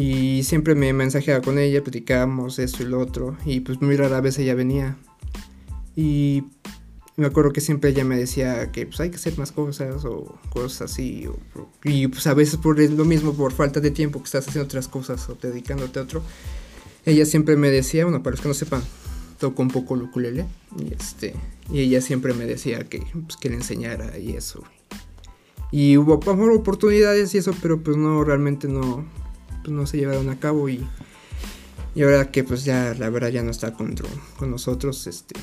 Y 0.01 0.43
siempre 0.43 0.75
me 0.75 0.93
mensajeaba 0.93 1.41
con 1.41 1.59
ella, 1.59 1.83
platicábamos 1.83 2.57
esto 2.57 2.83
y 2.83 2.85
lo 2.85 3.01
otro. 3.01 3.35
Y 3.43 3.59
pues 3.59 3.81
muy 3.81 3.97
rara 3.97 4.21
vez 4.21 4.39
ella 4.39 4.55
venía. 4.55 4.95
Y 5.93 6.45
me 7.17 7.25
acuerdo 7.25 7.51
que 7.51 7.59
siempre 7.59 7.89
ella 7.89 8.05
me 8.05 8.15
decía 8.15 8.71
que 8.71 8.85
pues 8.85 9.01
hay 9.01 9.09
que 9.09 9.17
hacer 9.17 9.37
más 9.37 9.51
cosas 9.51 10.05
o 10.05 10.39
cosas 10.51 10.89
así. 10.89 11.27
y 11.83 12.07
pues 12.07 12.27
a 12.27 12.33
veces 12.33 12.55
por 12.55 12.79
lo 12.79 13.03
mismo, 13.03 13.33
por 13.33 13.51
falta 13.51 13.81
de 13.81 13.91
tiempo 13.91 14.19
que 14.19 14.25
estás 14.27 14.47
haciendo 14.47 14.67
otras 14.67 14.87
cosas 14.87 15.27
o 15.27 15.35
dedicándote 15.35 15.99
a 15.99 16.03
otro. 16.03 16.23
Ella 17.05 17.25
siempre 17.25 17.57
me 17.57 17.69
decía, 17.69 18.05
bueno, 18.05 18.23
para 18.23 18.35
los 18.37 18.41
que 18.41 18.47
no 18.47 18.53
sepan, 18.53 18.81
toco 19.37 19.61
un 19.61 19.67
poco 19.67 19.95
el 19.95 20.03
ukulele. 20.03 20.45
Y, 20.79 20.93
este, 20.93 21.35
y 21.73 21.81
ella 21.81 21.99
siempre 21.99 22.33
me 22.33 22.45
decía 22.45 22.85
que, 22.85 23.05
pues, 23.25 23.35
que 23.35 23.49
le 23.49 23.55
enseñara 23.55 24.17
y 24.17 24.31
eso. 24.31 24.63
Y 25.73 25.97
hubo 25.97 26.13
oportunidades 26.13 27.35
y 27.35 27.39
eso, 27.39 27.53
pero 27.61 27.83
pues 27.83 27.97
no, 27.97 28.23
realmente 28.23 28.69
no, 28.69 29.05
pues, 29.69 29.77
no 29.77 29.85
se 29.85 29.97
llevaron 29.97 30.29
a 30.29 30.39
cabo. 30.39 30.67
Y, 30.69 30.85
y 31.95 32.03
ahora 32.03 32.31
que 32.31 32.43
pues 32.43 32.65
ya 32.65 32.95
la 32.97 33.09
verdad 33.09 33.29
ya 33.29 33.43
no 33.43 33.51
está 33.51 33.73
con, 33.73 33.95
con 34.37 34.51
nosotros, 34.51 35.07
este 35.07 35.35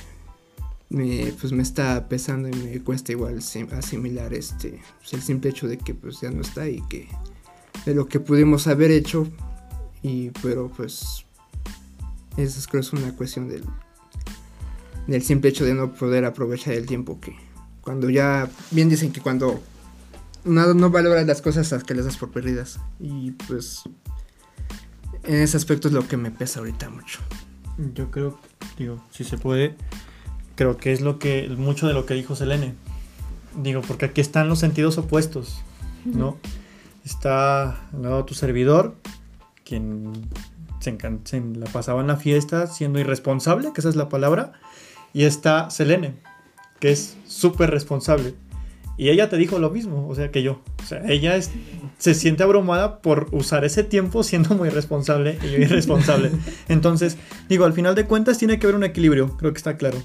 me, 0.88 1.32
pues 1.40 1.52
me 1.52 1.62
está 1.62 2.08
pesando 2.08 2.48
y 2.48 2.52
me 2.52 2.80
cuesta 2.82 3.12
igual 3.12 3.38
asimilar 3.72 4.32
este, 4.34 4.80
pues 4.98 5.12
el 5.14 5.22
simple 5.22 5.50
hecho 5.50 5.66
de 5.66 5.78
que 5.78 5.94
pues 5.94 6.20
ya 6.20 6.30
no 6.30 6.42
está 6.42 6.68
y 6.68 6.80
que 6.82 7.08
de 7.84 7.94
lo 7.94 8.06
que 8.06 8.20
pudimos 8.20 8.68
haber 8.68 8.92
hecho 8.92 9.26
y 10.02 10.30
pero 10.42 10.70
pues 10.76 11.24
creo 12.36 12.80
es 12.80 12.92
una 12.92 13.16
cuestión 13.16 13.48
del, 13.48 13.64
del 15.08 15.22
simple 15.22 15.50
hecho 15.50 15.64
de 15.64 15.74
no 15.74 15.92
poder 15.92 16.24
aprovechar 16.24 16.74
el 16.74 16.86
tiempo 16.86 17.20
que 17.20 17.34
cuando 17.80 18.08
ya 18.08 18.48
bien 18.70 18.88
dicen 18.88 19.12
que 19.12 19.20
cuando 19.20 19.60
no, 20.44 20.72
no 20.72 20.90
valoras 20.90 21.26
las 21.26 21.42
cosas 21.42 21.72
hasta 21.72 21.84
que 21.84 21.94
las 21.94 22.04
das 22.04 22.16
por 22.16 22.30
perdidas 22.30 22.78
y 23.00 23.32
pues 23.32 23.82
en 25.26 25.36
ese 25.36 25.56
aspecto 25.56 25.88
es 25.88 25.94
lo 25.94 26.06
que 26.06 26.16
me 26.16 26.30
pesa 26.30 26.60
ahorita 26.60 26.88
mucho 26.90 27.20
yo 27.94 28.10
creo 28.10 28.38
digo 28.78 29.02
si 29.10 29.24
se 29.24 29.38
puede 29.38 29.76
creo 30.56 30.78
que 30.78 30.92
es 30.92 31.00
lo 31.00 31.18
que 31.20 31.48
mucho 31.56 31.86
de 31.86 31.94
lo 31.94 32.06
que 32.06 32.14
dijo 32.14 32.34
Selene. 32.34 32.74
Digo, 33.62 33.82
porque 33.82 34.06
aquí 34.06 34.20
están 34.20 34.48
los 34.48 34.58
sentidos 34.58 34.98
opuestos, 34.98 35.62
¿no? 36.04 36.36
Está 37.04 37.86
al 37.92 38.02
lado 38.02 38.24
tu 38.24 38.34
servidor, 38.34 38.96
quien 39.64 40.12
se, 40.80 40.98
se, 41.24 41.40
la 41.40 41.66
pasaba 41.66 42.00
en 42.00 42.08
la 42.08 42.16
fiesta 42.16 42.66
siendo 42.66 42.98
irresponsable, 42.98 43.72
que 43.72 43.80
esa 43.80 43.88
es 43.88 43.96
la 43.96 44.08
palabra, 44.08 44.52
y 45.14 45.24
está 45.24 45.70
Selene, 45.70 46.16
que 46.80 46.90
es 46.90 47.16
súper 47.26 47.70
responsable. 47.70 48.34
Y 48.96 49.10
ella 49.10 49.28
te 49.28 49.36
dijo 49.36 49.58
lo 49.58 49.70
mismo, 49.70 50.08
o 50.08 50.14
sea, 50.14 50.30
que 50.30 50.42
yo. 50.42 50.62
O 50.82 50.86
sea, 50.86 51.02
ella 51.06 51.36
es, 51.36 51.50
se 51.98 52.14
siente 52.14 52.42
abrumada 52.42 53.00
por 53.00 53.28
usar 53.32 53.64
ese 53.64 53.84
tiempo 53.84 54.22
siendo 54.22 54.54
muy 54.54 54.70
responsable 54.70 55.38
y 55.42 55.50
yo 55.50 55.58
irresponsable. 55.58 56.30
Entonces, 56.68 57.16
digo, 57.48 57.64
al 57.64 57.72
final 57.72 57.94
de 57.94 58.06
cuentas 58.06 58.38
tiene 58.38 58.58
que 58.58 58.66
haber 58.66 58.76
un 58.76 58.84
equilibrio, 58.84 59.36
creo 59.36 59.52
que 59.52 59.58
está 59.58 59.76
claro 59.76 59.98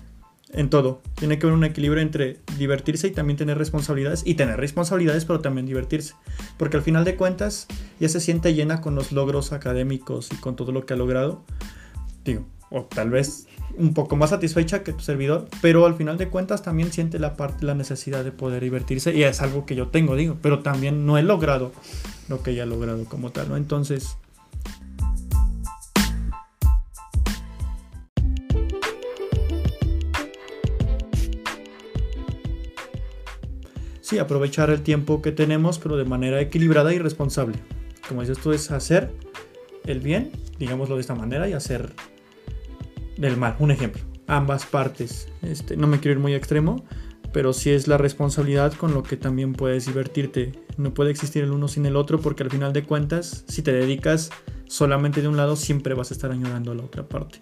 en 0.54 0.70
todo. 0.70 1.02
Tiene 1.16 1.40
que 1.40 1.46
haber 1.46 1.58
un 1.58 1.64
equilibrio 1.64 2.02
entre 2.02 2.40
divertirse 2.58 3.08
y 3.08 3.12
también 3.12 3.38
tener 3.38 3.58
responsabilidades. 3.58 4.24
Y 4.26 4.36
tener 4.36 4.58
responsabilidades, 4.58 5.26
pero 5.26 5.40
también 5.40 5.66
divertirse. 5.66 6.14
Porque 6.58 6.78
al 6.78 6.84
final 6.84 7.04
de 7.06 7.16
cuentas, 7.16 7.68
ya 8.00 8.10
se 8.10 8.20
siente 8.20 8.54
llena 8.54 8.82
con 8.82 8.96
los 8.96 9.12
logros 9.12 9.54
académicos 9.54 10.30
y 10.32 10.36
con 10.38 10.56
todo 10.56 10.72
lo 10.72 10.86
que 10.86 10.94
ha 10.94 10.98
logrado. 10.98 11.44
Digo, 12.24 12.46
o 12.70 12.84
tal 12.84 13.10
vez 13.10 13.48
un 13.78 13.94
poco 13.94 14.16
más 14.16 14.32
satisfecha 14.32 14.84
que 14.84 14.94
tu 14.94 15.01
servidor, 15.01 15.48
pero 15.62 15.86
al 15.86 15.96
final 15.96 16.18
de 16.18 16.30
cuentas 16.30 16.63
también 16.63 16.92
siente 16.92 17.20
la, 17.20 17.36
parte, 17.36 17.66
la 17.66 17.75
necesidad 17.75 18.24
de 18.24 18.32
poder 18.32 18.63
divertirse 18.63 19.13
y 19.13 19.24
es 19.24 19.42
algo 19.42 19.66
que 19.66 19.75
yo 19.75 19.88
tengo, 19.88 20.16
digo, 20.16 20.38
pero 20.42 20.60
también 20.60 21.06
no 21.06 21.18
he 21.18 21.24
logrado 21.24 21.72
lo 22.30 22.42
que 22.44 22.51
ella 22.51 22.63
ha 22.63 22.66
logrado 22.66 23.06
como 23.06 23.32
tal, 23.32 23.50
¿no? 23.50 23.58
Entonces... 23.58 24.18
Sí, 34.01 34.20
aprovechar 34.20 34.70
el 34.70 34.82
tiempo 34.82 35.22
que 35.22 35.32
tenemos, 35.32 35.80
pero 35.80 35.96
de 35.96 36.04
manera 36.04 36.42
equilibrada 36.42 36.94
y 36.94 37.00
responsable. 37.00 37.56
Como 38.10 38.20
dices 38.20 38.40
tú, 38.40 38.51
es 38.51 38.70
hacer 38.70 39.10
el 39.86 40.01
bien, 40.01 40.32
digámoslo 40.60 40.96
de 40.96 41.01
esta 41.01 41.16
manera, 41.16 41.48
y 41.48 41.54
hacer 41.54 41.94
del 43.22 43.38
mal. 43.38 43.56
Un 43.60 43.72
ejemplo, 43.72 44.01
ambas 44.28 44.66
partes. 44.66 45.30
Este, 45.42 45.78
no 45.78 45.88
me 45.88 46.00
quiero 46.00 46.18
ir 46.18 46.20
muy 46.20 46.34
extremo, 46.34 46.84
pero 47.32 47.54
sí 47.54 47.70
es 47.70 47.88
la 47.88 47.98
responsabilidad 47.98 48.74
con 48.74 48.94
lo 48.94 49.04
que 49.04 49.16
también 49.16 49.54
puedes 49.54 49.86
divertirte. 49.86 50.51
No 50.78 50.94
puede 50.94 51.12
existir 51.12 51.44
el 51.44 51.51
uno 51.51 51.68
sin 51.68 51.86
el 51.86 51.96
otro 51.96 52.20
porque 52.20 52.44
al 52.44 52.50
final 52.50 52.74
de 52.74 52.84
cuentas, 52.84 53.46
si 53.48 53.62
te 53.62 53.72
dedicas 53.72 54.32
solamente 54.68 55.22
de 55.22 55.28
un 55.28 55.38
lado, 55.38 55.56
siempre 55.56 55.94
vas 55.94 56.12
a 56.12 56.13
estar 56.13 56.32
añorando 56.32 56.72
a 56.72 56.75
la 56.75 56.84
otra 56.84 57.08
parte. 57.08 57.40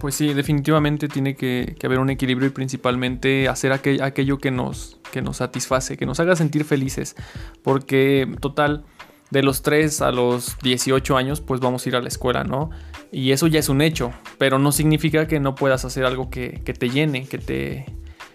Pues 0.00 0.16
sí, 0.16 0.34
definitivamente 0.34 1.06
tiene 1.06 1.36
que, 1.36 1.76
haber 1.84 2.00
un 2.00 2.10
equilibrio 2.10 2.48
y 2.48 2.50
principalmente 2.50 3.48
hacer 3.48 3.70
aquello 3.72 4.38
que 4.38 4.50
nos, 4.50 4.98
que 5.12 5.22
nos 5.22 5.36
satisface, 5.36 5.96
que 5.96 6.06
nos 6.06 6.18
haga 6.18 6.34
sentir 6.34 6.64
felices. 6.64 7.14
Porque 7.62 8.28
total, 8.40 8.84
de 9.32 9.42
los 9.42 9.62
3 9.62 10.02
a 10.02 10.12
los 10.12 10.58
18 10.62 11.16
años, 11.16 11.40
pues 11.40 11.58
vamos 11.58 11.86
a 11.86 11.88
ir 11.88 11.96
a 11.96 12.02
la 12.02 12.08
escuela, 12.08 12.44
¿no? 12.44 12.68
Y 13.10 13.32
eso 13.32 13.46
ya 13.46 13.60
es 13.60 13.70
un 13.70 13.80
hecho, 13.80 14.12
pero 14.36 14.58
no 14.58 14.72
significa 14.72 15.26
que 15.26 15.40
no 15.40 15.54
puedas 15.54 15.86
hacer 15.86 16.04
algo 16.04 16.28
que, 16.28 16.60
te 16.60 16.90
llene, 16.90 17.26
que 17.26 17.38
te, 17.38 17.86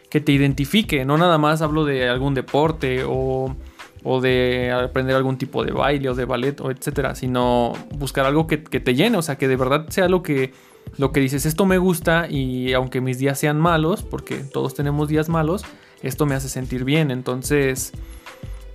que 0.10 0.22
te 0.22 0.32
identifique. 0.32 1.06
No 1.06 1.20
nada 1.20 1.38
más 1.38 1.62
hablo 1.62 1.86
de 1.86 2.10
algún 2.10 2.34
deporte 2.34 3.04
o, 3.06 3.56
o 4.04 4.22
de 4.22 4.72
aprender 4.72 5.16
algún 5.16 5.38
tipo 5.38 5.64
de 5.64 5.72
baile 5.72 6.10
o 6.10 6.16
de 6.16 6.26
ballet 6.26 6.60
o 6.62 6.72
etcétera, 6.72 7.14
sino 7.14 7.74
buscar 7.96 8.26
algo 8.26 8.48
que, 8.48 8.64
que 8.64 8.80
te 8.80 8.96
llene, 8.96 9.18
o 9.18 9.22
sea, 9.22 9.38
que 9.38 9.48
de 9.48 9.56
verdad 9.56 9.88
sea 9.90 10.10
lo 10.10 10.24
que 10.24 10.52
lo 10.98 11.12
que 11.12 11.20
dices, 11.20 11.46
esto 11.46 11.66
me 11.66 11.78
gusta 11.78 12.28
y 12.28 12.74
aunque 12.74 13.02
mis 13.02 13.20
días 13.20 13.38
sean 13.38 13.60
malos, 13.60 14.02
porque 14.02 14.38
todos 14.38 14.74
tenemos 14.74 15.10
días 15.10 15.30
malos, 15.30 15.64
esto 16.02 16.26
me 16.26 16.34
hace 16.34 16.50
sentir 16.50 16.86
bien. 16.86 17.12
Entonces, 17.12 17.92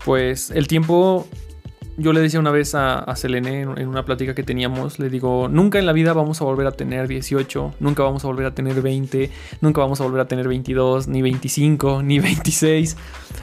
pues 0.04 0.50
el 0.50 0.68
tiempo, 0.68 1.26
yo 1.96 2.12
le 2.12 2.20
decía 2.20 2.40
una 2.40 2.50
vez 2.50 2.74
a, 2.74 3.04
Selene 3.16 3.62
en, 3.62 3.88
una 3.88 4.04
plática 4.04 4.34
que 4.34 4.42
teníamos, 4.42 4.98
le 4.98 5.10
digo, 5.10 5.48
nunca 5.48 5.78
en 5.78 5.86
la 5.86 5.92
vida 5.92 6.12
vamos 6.12 6.40
a 6.40 6.44
volver 6.44 6.66
a 6.66 6.72
tener 6.72 7.08
18, 7.08 7.74
nunca 7.80 8.02
vamos 8.02 8.24
a 8.24 8.28
volver 8.28 8.46
a 8.46 8.54
tener 8.54 8.80
20, 8.80 9.30
nunca 9.60 9.80
vamos 9.80 10.00
a 10.00 10.04
volver 10.04 10.20
a 10.20 10.28
tener 10.28 10.48
22, 10.48 11.08
ni 11.08 11.22
25, 11.22 12.02
ni 12.04 12.18
26. 12.18 12.96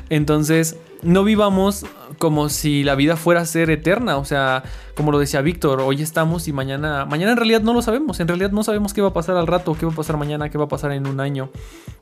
Entonces, 0.09 0.77
no 1.01 1.23
vivamos 1.23 1.85
como 2.17 2.49
si 2.49 2.83
la 2.83 2.95
vida 2.95 3.15
fuera 3.15 3.41
a 3.41 3.45
ser 3.45 3.69
eterna, 3.69 4.17
o 4.17 4.25
sea, 4.25 4.63
como 4.95 5.11
lo 5.11 5.19
decía 5.19 5.41
Víctor, 5.41 5.79
hoy 5.81 6.01
estamos 6.01 6.47
y 6.47 6.53
mañana, 6.53 7.05
mañana 7.05 7.31
en 7.31 7.37
realidad 7.37 7.61
no 7.61 7.73
lo 7.73 7.81
sabemos, 7.81 8.19
en 8.19 8.27
realidad 8.27 8.51
no 8.51 8.63
sabemos 8.63 8.93
qué 8.93 9.01
va 9.01 9.09
a 9.09 9.13
pasar 9.13 9.37
al 9.37 9.47
rato, 9.47 9.75
qué 9.79 9.85
va 9.85 9.93
a 9.93 9.95
pasar 9.95 10.17
mañana, 10.17 10.49
qué 10.49 10.57
va 10.57 10.65
a 10.65 10.67
pasar 10.67 10.91
en 10.91 11.07
un 11.07 11.19
año. 11.19 11.49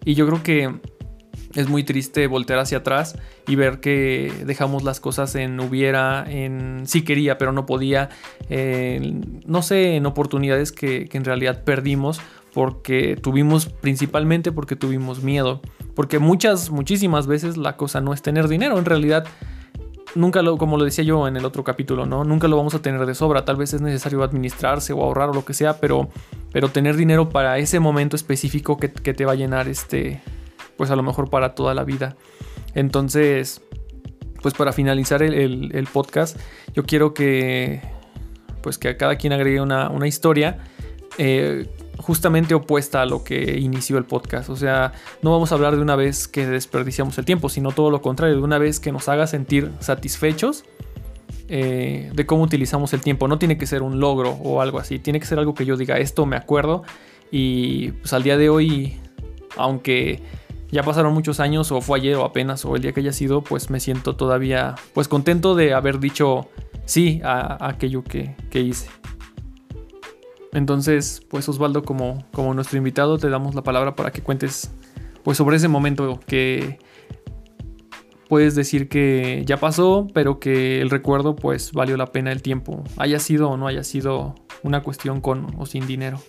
Y 0.04 0.16
yo 0.16 0.26
creo 0.26 0.42
que 0.42 0.74
es 1.56 1.68
muy 1.68 1.84
triste 1.84 2.28
voltear 2.28 2.60
hacia 2.60 2.80
atrás 2.80 3.18
y 3.48 3.56
ver 3.56 3.80
que 3.80 4.32
dejamos 4.46 4.84
las 4.84 5.00
cosas 5.00 5.36
en 5.36 5.60
hubiera, 5.60 6.26
en 6.28 6.84
sí 6.86 7.04
quería, 7.04 7.38
pero 7.38 7.52
no 7.52 7.66
podía, 7.66 8.10
no 9.46 9.62
sé, 9.62 9.96
en 9.96 10.06
oportunidades 10.06 10.72
que, 10.72 11.06
que 11.06 11.18
en 11.18 11.26
realidad 11.26 11.64
perdimos 11.64 12.22
porque 12.54 13.16
tuvimos, 13.22 13.68
principalmente 13.68 14.52
porque 14.52 14.76
tuvimos 14.76 15.22
miedo. 15.22 15.62
Porque 15.94 16.18
muchas, 16.18 16.72
muchísimas 16.72 17.28
veces 17.28 17.56
la 17.56 17.78
cosa 17.78 18.02
no 18.02 18.14
es 18.14 18.22
tener 18.24 18.48
dinero. 18.48 18.80
En 18.80 18.86
realidad, 18.86 19.26
nunca 20.16 20.42
lo, 20.42 20.58
como 20.58 20.78
lo 20.78 20.84
decía 20.84 21.04
yo 21.04 21.28
en 21.28 21.38
el 21.38 21.46
otro 21.46 21.64
capítulo, 21.64 22.06
¿no? 22.06 22.24
Nunca 22.24 22.48
lo 22.48 22.58
vamos 22.58 22.74
a 22.76 22.82
tener 22.82 23.06
de 23.06 23.16
sobra. 23.16 23.46
Tal 23.46 23.58
vez 23.58 23.74
es 23.74 23.82
necesario 23.82 24.24
administrarse 24.24 24.94
o 24.94 25.04
ahorrar 25.04 25.30
o 25.30 25.34
lo 25.34 25.46
que 25.46 25.54
sea, 25.54 25.80
pero, 25.80 26.10
pero 26.52 26.70
tener 26.70 26.96
dinero 26.96 27.30
para 27.30 27.58
ese 27.60 27.80
momento 27.80 28.16
específico 28.16 28.78
que, 28.78 28.90
te 28.90 29.26
va 29.26 29.34
a 29.34 29.36
llenar 29.36 29.68
este, 29.68 30.22
pues 30.78 30.92
a 30.92 30.96
lo 30.96 31.04
mejor 31.04 31.30
para 31.30 31.56
toda 31.56 31.74
la 31.74 31.84
vida. 31.84 32.16
Entonces, 32.76 33.62
pues 34.42 34.54
para 34.54 34.72
finalizar 34.74 35.24
el, 35.24 35.88
podcast, 35.92 36.38
yo 36.74 36.84
quiero 36.84 37.14
que, 37.14 37.82
pues 38.62 38.78
que 38.78 38.90
a 38.90 38.98
cada 38.98 39.16
quien 39.16 39.34
agregue 39.34 39.62
una, 39.62 39.90
una 39.90 40.08
historia. 40.08 40.60
Eh, 41.18 41.68
justamente 41.98 42.54
opuesta 42.54 43.02
a 43.02 43.06
lo 43.06 43.24
que 43.24 43.58
inició 43.60 43.98
el 43.98 44.06
podcast. 44.06 44.50
O 44.50 44.56
sea, 44.56 44.94
no 45.22 45.32
vamos 45.32 45.52
a 45.52 45.56
hablar 45.56 45.76
de 45.76 45.82
una 45.82 45.96
vez 45.96 46.28
que 46.28 46.46
desperdiciamos 46.46 47.18
el 47.18 47.26
tiempo, 47.26 47.50
sino 47.50 47.72
todo 47.72 47.90
lo 47.90 48.02
contrario, 48.02 48.36
de 48.36 48.42
una 48.42 48.58
vez 48.58 48.80
que 48.80 48.92
nos 48.92 49.10
haga 49.10 49.28
sentir 49.28 49.72
satisfechos 49.80 50.64
eh, 51.50 52.12
de 52.14 52.26
cómo 52.26 52.44
utilizamos 52.44 52.94
el 52.94 53.02
tiempo. 53.02 53.28
No 53.28 53.40
tiene 53.40 53.58
que 53.58 53.66
ser 53.66 53.82
un 53.82 54.00
logro 54.00 54.32
o 54.32 54.62
algo 54.62 54.80
así, 54.80 55.00
tiene 55.00 55.20
que 55.20 55.26
ser 55.26 55.40
algo 55.40 55.54
que 55.54 55.66
yo 55.66 55.78
diga, 55.78 55.98
esto 55.98 56.26
me 56.26 56.36
acuerdo 56.36 56.84
y 57.32 57.92
pues 57.92 58.14
al 58.14 58.24
día 58.24 58.38
de 58.38 58.50
hoy, 58.50 59.00
aunque 59.56 60.22
ya 60.72 60.84
pasaron 60.84 61.14
muchos 61.14 61.40
años 61.40 61.72
o 61.72 61.82
fue 61.82 62.00
ayer 62.00 62.16
o 62.16 62.26
apenas 62.26 62.66
o 62.66 62.76
el 62.76 62.82
día 62.82 62.92
que 62.94 63.00
haya 63.02 63.14
sido, 63.14 63.42
pues 63.42 63.70
me 63.70 63.80
siento 63.80 64.16
todavía 64.16 64.76
pues 64.94 65.08
contento 65.08 65.56
de 65.56 65.74
haber 65.74 66.00
dicho 66.00 66.50
sí 66.86 67.22
a, 67.24 67.68
aquello 67.68 68.04
que 68.04 68.36
hice. 68.54 68.90
Entonces, 70.58 71.22
pues 71.30 71.48
Osvaldo, 71.50 71.84
como, 71.84 72.26
como 72.32 72.54
nuestro 72.54 72.78
invitado, 72.80 73.18
te 73.18 73.30
damos 73.30 73.54
la 73.54 73.62
palabra 73.62 73.96
para 73.96 74.12
que 74.12 74.22
cuentes 74.22 74.72
pues 75.24 75.38
sobre 75.38 75.58
ese 75.58 75.68
momento 75.68 76.20
que 76.26 76.80
puedes 78.28 78.56
decir 78.56 78.90
que 78.90 79.44
ya 79.46 79.58
pasó, 79.58 80.08
pero 80.16 80.40
que 80.40 80.82
el 80.82 80.90
recuerdo 80.90 81.36
pues 81.36 81.74
valió 81.74 81.96
la 81.98 82.08
pena 82.08 82.32
el 82.32 82.42
tiempo, 82.42 82.84
haya 82.98 83.20
sido 83.20 83.50
o 83.50 83.58
no 83.58 83.68
haya 83.68 83.84
sido 83.84 84.36
una 84.64 84.82
cuestión 84.82 85.22
con 85.22 85.48
o 85.60 85.66
sin 85.66 85.86
dinero. 85.86 86.20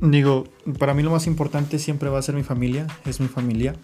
Digo, 0.00 0.44
para 0.78 0.94
mí 0.94 1.02
lo 1.02 1.10
más 1.10 1.26
importante 1.26 1.78
siempre 1.78 2.08
va 2.08 2.18
a 2.18 2.22
ser 2.22 2.34
mi 2.34 2.42
familia, 2.42 2.86
es 3.04 3.20
mi 3.20 3.28
familia. 3.28 3.74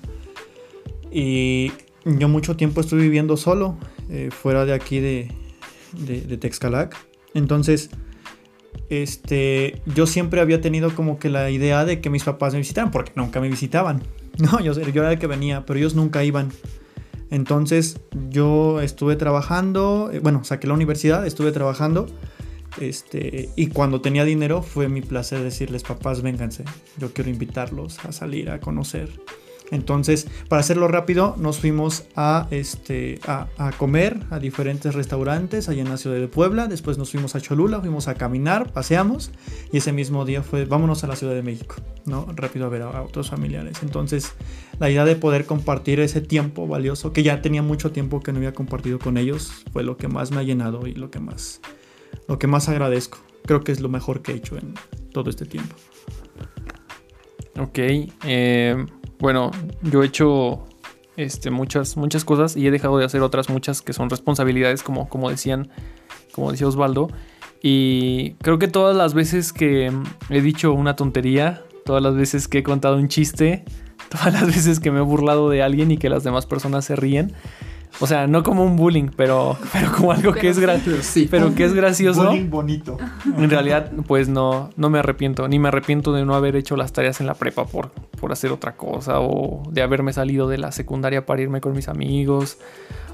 Y 1.11 1.73
yo 2.05 2.29
mucho 2.29 2.57
tiempo 2.57 2.81
estuve 2.81 3.03
viviendo 3.03 3.37
solo, 3.37 3.77
eh, 4.09 4.31
fuera 4.31 4.65
de 4.65 4.73
aquí 4.73 5.01
de, 5.01 5.31
de, 5.93 6.23
de 6.23 6.37
Texcalac. 6.37 6.97
Entonces, 7.35 7.91
este, 8.89 9.83
yo 9.87 10.07
siempre 10.07 10.41
había 10.41 10.61
tenido 10.61 10.95
como 10.95 11.19
que 11.19 11.29
la 11.29 11.51
idea 11.51 11.85
de 11.85 12.01
que 12.01 12.11
mis 12.11 12.25
papás 12.25 12.53
me 12.53 12.61
visitaran, 12.61 12.91
porque 12.91 13.13
nunca 13.15 13.41
me 13.41 13.49
visitaban. 13.49 14.03
No, 14.39 14.61
yo, 14.61 14.75
yo 14.75 15.01
era 15.01 15.13
el 15.13 15.19
que 15.19 15.27
venía, 15.27 15.65
pero 15.65 15.79
ellos 15.79 15.95
nunca 15.95 16.23
iban. 16.23 16.51
Entonces 17.31 18.01
yo 18.29 18.83
estuve 18.83 19.17
trabajando, 19.17 20.11
eh, 20.13 20.19
bueno, 20.19 20.45
saqué 20.45 20.67
la 20.67 20.75
universidad, 20.75 21.27
estuve 21.27 21.53
trabajando. 21.53 22.07
Este, 22.81 23.49
y 23.57 23.69
cuando 23.69 24.01
tenía 24.01 24.25
dinero 24.25 24.63
fue 24.63 24.89
mi 24.89 25.01
placer 25.01 25.43
decirles, 25.43 25.83
papás, 25.83 26.23
vénganse, 26.23 26.65
yo 26.99 27.13
quiero 27.13 27.31
invitarlos 27.31 28.05
a 28.05 28.13
salir, 28.13 28.51
a 28.51 28.61
conocer. 28.61 29.11
Entonces, 29.71 30.29
para 30.49 30.61
hacerlo 30.61 30.89
rápido, 30.89 31.35
nos 31.39 31.59
fuimos 31.59 32.05
a, 32.15 32.47
este, 32.51 33.19
a, 33.27 33.49
comer 33.77 34.21
a 34.31 34.39
diferentes 34.39 34.95
restaurantes 34.95 35.69
allá 35.69 35.83
en 35.83 35.89
la 35.89 35.97
ciudad 35.97 36.17
de 36.17 36.29
Puebla. 36.29 36.69
Después 36.69 36.99
nos 36.99 37.11
fuimos 37.11 37.35
a 37.35 37.41
Cholula, 37.41 37.81
fuimos 37.81 38.09
a 38.09 38.15
caminar, 38.15 38.73
paseamos. 38.73 39.33
Y 39.73 39.79
ese 39.79 39.93
mismo 39.93 40.25
día 40.25 40.43
fue, 40.43 40.65
vámonos 40.65 41.03
a 41.05 41.09
la 41.09 41.17
Ciudad 41.17 41.35
de 41.35 41.43
México, 41.43 41.77
¿no? 42.05 42.27
Rápido 42.35 42.67
a 42.67 42.69
ver 42.69 42.83
a, 42.83 43.03
otros 43.03 43.31
familiares. 43.31 43.79
Entonces, 43.83 44.35
la 44.79 44.91
idea 44.91 45.05
de 45.05 45.17
poder 45.17 45.47
compartir 45.47 46.01
ese 46.01 46.21
tiempo 46.21 46.69
valioso, 46.69 47.13
que 47.13 47.23
ya 47.23 47.43
tenía 47.43 47.63
mucho 47.63 47.91
tiempo 47.91 48.21
que 48.21 48.33
no 48.33 48.39
había 48.39 48.55
compartido 48.55 48.99
con 48.99 49.17
ellos, 49.17 49.51
fue 49.73 49.83
lo 49.83 49.97
que 49.97 50.09
más 50.09 50.31
me 50.31 50.39
ha 50.39 50.43
llenado 50.43 50.87
y 50.87 50.95
lo 50.95 51.11
que 51.11 51.19
más, 51.19 51.61
lo 52.29 52.39
que 52.39 52.47
más 52.47 52.69
agradezco. 52.69 53.19
Creo 53.45 53.63
que 53.63 53.73
es 53.73 53.81
lo 53.81 53.89
mejor 53.89 54.23
que 54.23 54.33
he 54.33 54.37
hecho 54.37 54.57
en 54.57 54.75
todo 55.13 55.31
este 55.31 55.47
tiempo. 55.47 55.75
Ok. 57.59 57.79
Eh 57.79 58.87
bueno, 59.19 59.51
yo 59.83 60.03
he 60.03 60.07
hecho 60.07 60.67
este, 61.17 61.51
muchas, 61.51 61.97
muchas 61.97 62.25
cosas 62.25 62.57
y 62.57 62.67
he 62.67 62.71
dejado 62.71 62.99
de 62.99 63.05
hacer 63.05 63.23
otras 63.23 63.49
muchas 63.49 63.83
que 63.83 63.93
son 63.93 64.11
responsabilidades, 64.11 64.83
como, 64.83 65.09
como 65.09 65.31
decían, 65.31 65.71
como 66.33 66.53
decía 66.53 66.69
Osvaldo. 66.69 67.09
Y 67.63 68.33
creo 68.43 68.59
que 68.59 68.69
todas 68.69 68.95
las 68.95 69.15
veces 69.15 69.53
que 69.53 69.91
he 70.29 70.41
dicho 70.41 70.73
una 70.73 70.97
tontería, 70.97 71.65
todas 71.85 72.03
las 72.03 72.15
veces 72.15 72.49
que 72.49 72.59
he 72.59 72.63
contado 72.63 72.97
un 72.97 73.09
chiste, 73.09 73.65
todas 74.11 74.33
las 74.35 74.47
veces 74.47 74.81
que 74.81 74.91
me 74.91 74.99
he 74.99 75.03
burlado 75.03 75.49
de 75.49 75.63
alguien 75.63 75.91
y 75.91 75.97
que 75.97 76.11
las 76.11 76.23
demás 76.23 76.47
personas 76.47 76.85
se 76.85 76.97
ríen, 76.97 77.33
o 78.01 78.07
sea, 78.07 78.27
no 78.27 78.43
como 78.43 78.65
un 78.65 78.77
bullying, 78.77 79.09
pero, 79.17 79.57
pero 79.73 79.93
como 79.93 80.13
algo 80.13 80.33
que 80.33 80.49
es 80.49 80.59
gracioso. 80.59 81.21
Pero 81.31 81.55
que 81.55 81.65
es 81.65 81.75
gracioso. 81.75 82.27
Bullying 82.27 82.51
bonito. 82.51 82.99
En 83.39 83.49
realidad, 83.49 83.91
pues 84.07 84.29
no, 84.29 84.71
no 84.77 84.91
me 84.91 84.99
arrepiento. 84.99 85.49
Ni 85.49 85.59
me 85.59 85.69
arrepiento 85.69 86.13
de 86.13 86.25
no 86.25 86.35
haber 86.35 86.57
hecho 86.57 86.77
las 86.77 86.93
tareas 86.93 87.21
en 87.21 87.27
la 87.27 87.35
prepa 87.35 87.67
por, 87.67 87.91
por 88.21 88.33
hacer 88.33 88.53
otra 88.53 88.77
cosa. 88.77 89.21
O 89.21 89.63
de 89.71 89.83
haberme 89.83 90.13
salido 90.13 90.49
de 90.49 90.59
la 90.59 90.73
secundaria 90.73 91.25
para 91.25 91.43
irme 91.43 91.61
con 91.61 91.73
mis 91.73 91.89
amigos. 91.89 92.59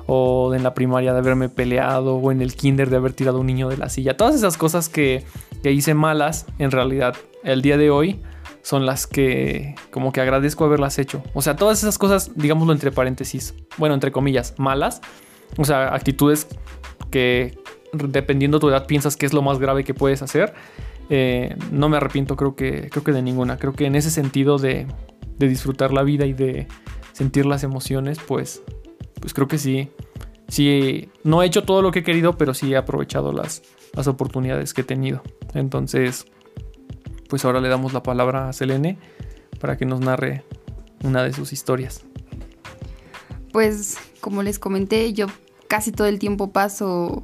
O 0.06 0.50
de 0.50 0.56
en 0.56 0.64
la 0.64 0.74
primaria 0.74 1.12
de 1.12 1.18
haberme 1.18 1.48
peleado. 1.48 2.16
O 2.16 2.32
en 2.32 2.42
el 2.42 2.54
kinder 2.54 2.90
de 2.90 2.96
haber 2.96 3.12
tirado 3.12 3.38
a 3.38 3.40
un 3.40 3.46
niño 3.46 3.68
de 3.68 3.76
la 3.76 3.88
silla. 3.88 4.16
Todas 4.16 4.34
esas 4.34 4.56
cosas 4.56 4.88
que, 4.88 5.24
que 5.62 5.72
hice 5.72 5.94
malas, 5.94 6.46
en 6.58 6.70
realidad, 6.70 7.14
el 7.44 7.62
día 7.62 7.76
de 7.76 7.90
hoy 7.90 8.20
son 8.62 8.86
las 8.86 9.06
que 9.06 9.74
como 9.90 10.12
que 10.12 10.20
agradezco 10.20 10.64
haberlas 10.64 10.98
hecho. 10.98 11.22
O 11.34 11.42
sea, 11.42 11.56
todas 11.56 11.78
esas 11.78 11.98
cosas, 11.98 12.32
digámoslo 12.36 12.72
entre 12.72 12.92
paréntesis, 12.92 13.54
bueno, 13.76 13.94
entre 13.94 14.12
comillas, 14.12 14.54
malas. 14.58 15.00
O 15.58 15.64
sea, 15.64 15.94
actitudes 15.94 16.46
que 17.10 17.58
dependiendo 17.92 18.58
tu 18.58 18.68
edad 18.68 18.86
piensas 18.86 19.16
que 19.16 19.26
es 19.26 19.32
lo 19.32 19.42
más 19.42 19.58
grave 19.58 19.84
que 19.84 19.94
puedes 19.94 20.22
hacer. 20.22 20.54
Eh, 21.10 21.56
no 21.70 21.88
me 21.88 21.98
arrepiento, 21.98 22.36
creo 22.36 22.54
que, 22.56 22.88
creo 22.90 23.04
que 23.04 23.12
de 23.12 23.22
ninguna. 23.22 23.58
Creo 23.58 23.74
que 23.74 23.84
en 23.84 23.96
ese 23.96 24.10
sentido 24.10 24.56
de, 24.58 24.86
de 25.38 25.48
disfrutar 25.48 25.92
la 25.92 26.02
vida 26.02 26.24
y 26.24 26.32
de, 26.32 26.68
sentir 27.12 27.46
las 27.46 27.62
emociones, 27.62 28.18
pues, 28.26 28.62
pues 29.20 29.34
creo 29.34 29.48
que 29.48 29.58
sí, 29.58 29.90
sí, 30.48 31.10
no 31.24 31.42
he 31.42 31.46
hecho 31.46 31.64
todo 31.64 31.82
lo 31.82 31.92
que 31.92 32.00
he 32.00 32.02
querido, 32.02 32.36
pero 32.36 32.54
sí 32.54 32.72
he 32.72 32.76
aprovechado 32.76 33.32
las, 33.32 33.62
las 33.94 34.08
oportunidades 34.08 34.74
que 34.74 34.80
he 34.80 34.84
tenido. 34.84 35.22
Entonces, 35.54 36.26
pues 37.32 37.46
ahora 37.46 37.62
le 37.62 37.70
damos 37.70 37.94
la 37.94 38.02
palabra 38.02 38.50
a 38.50 38.52
Selene 38.52 38.98
para 39.58 39.78
que 39.78 39.86
nos 39.86 40.00
narre 40.00 40.44
una 41.02 41.24
de 41.24 41.32
sus 41.32 41.54
historias. 41.54 42.04
Pues 43.54 43.96
como 44.20 44.42
les 44.42 44.58
comenté, 44.58 45.14
yo 45.14 45.28
casi 45.66 45.92
todo 45.92 46.08
el 46.08 46.18
tiempo 46.18 46.52
paso 46.52 47.22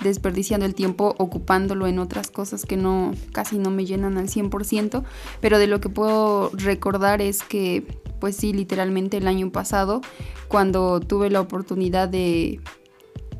desperdiciando 0.00 0.66
el 0.66 0.74
tiempo 0.74 1.14
ocupándolo 1.16 1.86
en 1.86 1.98
otras 1.98 2.30
cosas 2.30 2.66
que 2.66 2.76
no 2.76 3.14
casi 3.32 3.56
no 3.56 3.70
me 3.70 3.86
llenan 3.86 4.18
al 4.18 4.28
100%, 4.28 5.04
pero 5.40 5.58
de 5.58 5.68
lo 5.68 5.80
que 5.80 5.88
puedo 5.88 6.50
recordar 6.52 7.22
es 7.22 7.42
que 7.42 7.98
pues 8.20 8.36
sí, 8.36 8.52
literalmente 8.52 9.16
el 9.16 9.26
año 9.26 9.50
pasado 9.50 10.02
cuando 10.48 11.00
tuve 11.00 11.30
la 11.30 11.40
oportunidad 11.40 12.10
de 12.10 12.60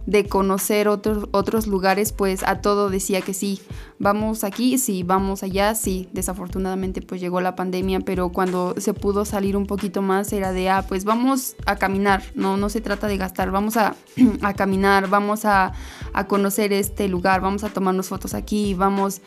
de 0.06 0.26
conocer 0.26 0.88
otros, 0.88 1.28
otros 1.32 1.66
lugares, 1.66 2.12
pues 2.12 2.42
a 2.44 2.61
todo 2.61 2.90
decía 2.90 3.21
que 3.21 3.35
sí, 3.35 3.61
vamos 4.02 4.42
aquí, 4.42 4.78
sí, 4.78 5.04
vamos 5.04 5.44
allá, 5.44 5.76
sí, 5.76 6.09
desafortunadamente 6.12 7.00
pues 7.00 7.21
llegó 7.21 7.40
la 7.40 7.54
pandemia, 7.54 8.00
pero 8.00 8.30
cuando 8.30 8.75
se 8.76 8.94
pudo 8.94 9.25
salir 9.25 9.56
un 9.56 9.66
poquito 9.66 10.02
más 10.02 10.32
era 10.32 10.52
de, 10.52 10.68
ah, 10.68 10.85
pues 10.87 11.04
vamos 11.04 11.54
a 11.66 11.76
caminar, 11.76 12.23
no, 12.35 12.56
no 12.56 12.68
se 12.68 12.80
trata 12.80 13.06
de 13.06 13.16
gastar, 13.16 13.52
vamos 13.52 13.76
a, 13.76 13.94
a 14.42 14.54
caminar, 14.54 15.09
vamos 15.09 15.44
a, 15.44 15.73
a 16.12 16.26
conocer 16.26 16.73
este 16.73 17.06
lugar, 17.06 17.40
vamos 17.40 17.62
a 17.62 17.68
tomarnos 17.68 18.09
fotos 18.09 18.35
aquí, 18.35 18.75
vamos 18.75 19.23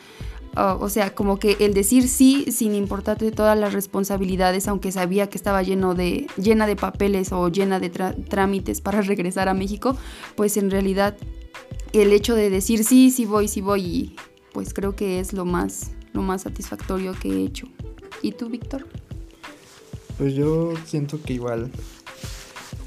o 0.56 0.88
sea, 0.88 1.14
como 1.14 1.38
que 1.38 1.58
el 1.60 1.74
decir 1.74 2.08
sí 2.08 2.46
sin 2.50 2.74
importarte 2.74 3.30
todas 3.30 3.58
las 3.58 3.74
responsabilidades, 3.74 4.68
aunque 4.68 4.90
sabía 4.90 5.28
que 5.28 5.36
estaba 5.36 5.62
lleno 5.62 5.94
de, 5.94 6.28
llena 6.38 6.66
de 6.66 6.76
papeles 6.76 7.30
o 7.32 7.48
llena 7.50 7.78
de 7.78 7.90
trámites 7.90 8.80
para 8.80 9.00
regresar 9.02 9.50
a 9.50 9.54
México, 9.54 9.98
pues 10.34 10.56
en 10.56 10.70
realidad 10.70 11.14
el 11.92 12.10
hecho 12.12 12.34
de 12.34 12.48
decir 12.48 12.84
sí, 12.84 13.10
sí 13.10 13.26
voy, 13.26 13.48
sí 13.48 13.60
voy, 13.60 14.16
pues 14.56 14.72
creo 14.72 14.96
que 14.96 15.20
es 15.20 15.34
lo 15.34 15.44
más, 15.44 15.90
lo 16.14 16.22
más 16.22 16.44
satisfactorio 16.44 17.12
que 17.12 17.28
he 17.28 17.44
hecho. 17.44 17.68
¿Y 18.22 18.32
tú, 18.32 18.48
Víctor? 18.48 18.86
Pues 20.16 20.32
yo 20.32 20.72
siento 20.86 21.20
que 21.20 21.34
igual 21.34 21.70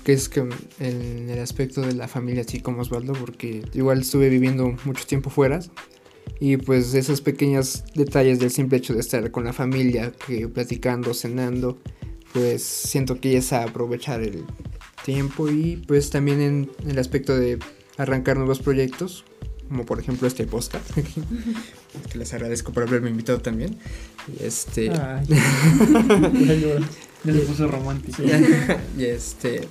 que 0.03 0.13
es 0.13 0.29
que 0.29 0.49
en 0.79 1.29
el 1.29 1.37
aspecto 1.37 1.81
de 1.81 1.93
la 1.93 2.07
familia 2.07 2.41
así 2.41 2.59
como 2.59 2.81
Osvaldo 2.81 3.13
porque 3.13 3.63
igual 3.75 3.99
estuve 3.99 4.29
viviendo 4.29 4.75
mucho 4.83 5.05
tiempo 5.05 5.29
fuera 5.29 5.59
y 6.39 6.57
pues 6.57 6.95
esos 6.95 7.21
pequeños 7.21 7.83
detalles 7.93 8.39
del 8.39 8.49
simple 8.49 8.79
hecho 8.79 8.95
de 8.95 9.01
estar 9.01 9.29
con 9.29 9.43
la 9.43 9.53
familia, 9.53 10.11
que 10.25 10.47
platicando, 10.47 11.13
cenando, 11.13 11.77
pues 12.33 12.63
siento 12.63 13.21
que 13.21 13.37
es 13.37 13.53
aprovechar 13.53 14.23
el 14.23 14.43
tiempo 15.05 15.47
y 15.49 15.83
pues 15.87 16.09
también 16.09 16.41
en 16.41 16.71
el 16.89 16.97
aspecto 16.97 17.37
de 17.37 17.59
arrancar 17.95 18.37
nuevos 18.37 18.57
proyectos, 18.57 19.23
como 19.69 19.85
por 19.85 19.99
ejemplo 19.99 20.27
este 20.27 20.45
podcast, 20.45 20.85
que 22.11 22.17
les 22.17 22.33
agradezco 22.33 22.73
por 22.73 22.83
haberme 22.83 23.09
invitado 23.09 23.39
también. 23.39 23.77
Y 24.27 24.43
este... 24.43 24.89
Ay, 24.91 25.25
ya 27.23 27.33
se 27.33 27.39
puso 27.41 27.67
romántico. 27.67 28.23
y 28.97 29.05
este... 29.05 29.67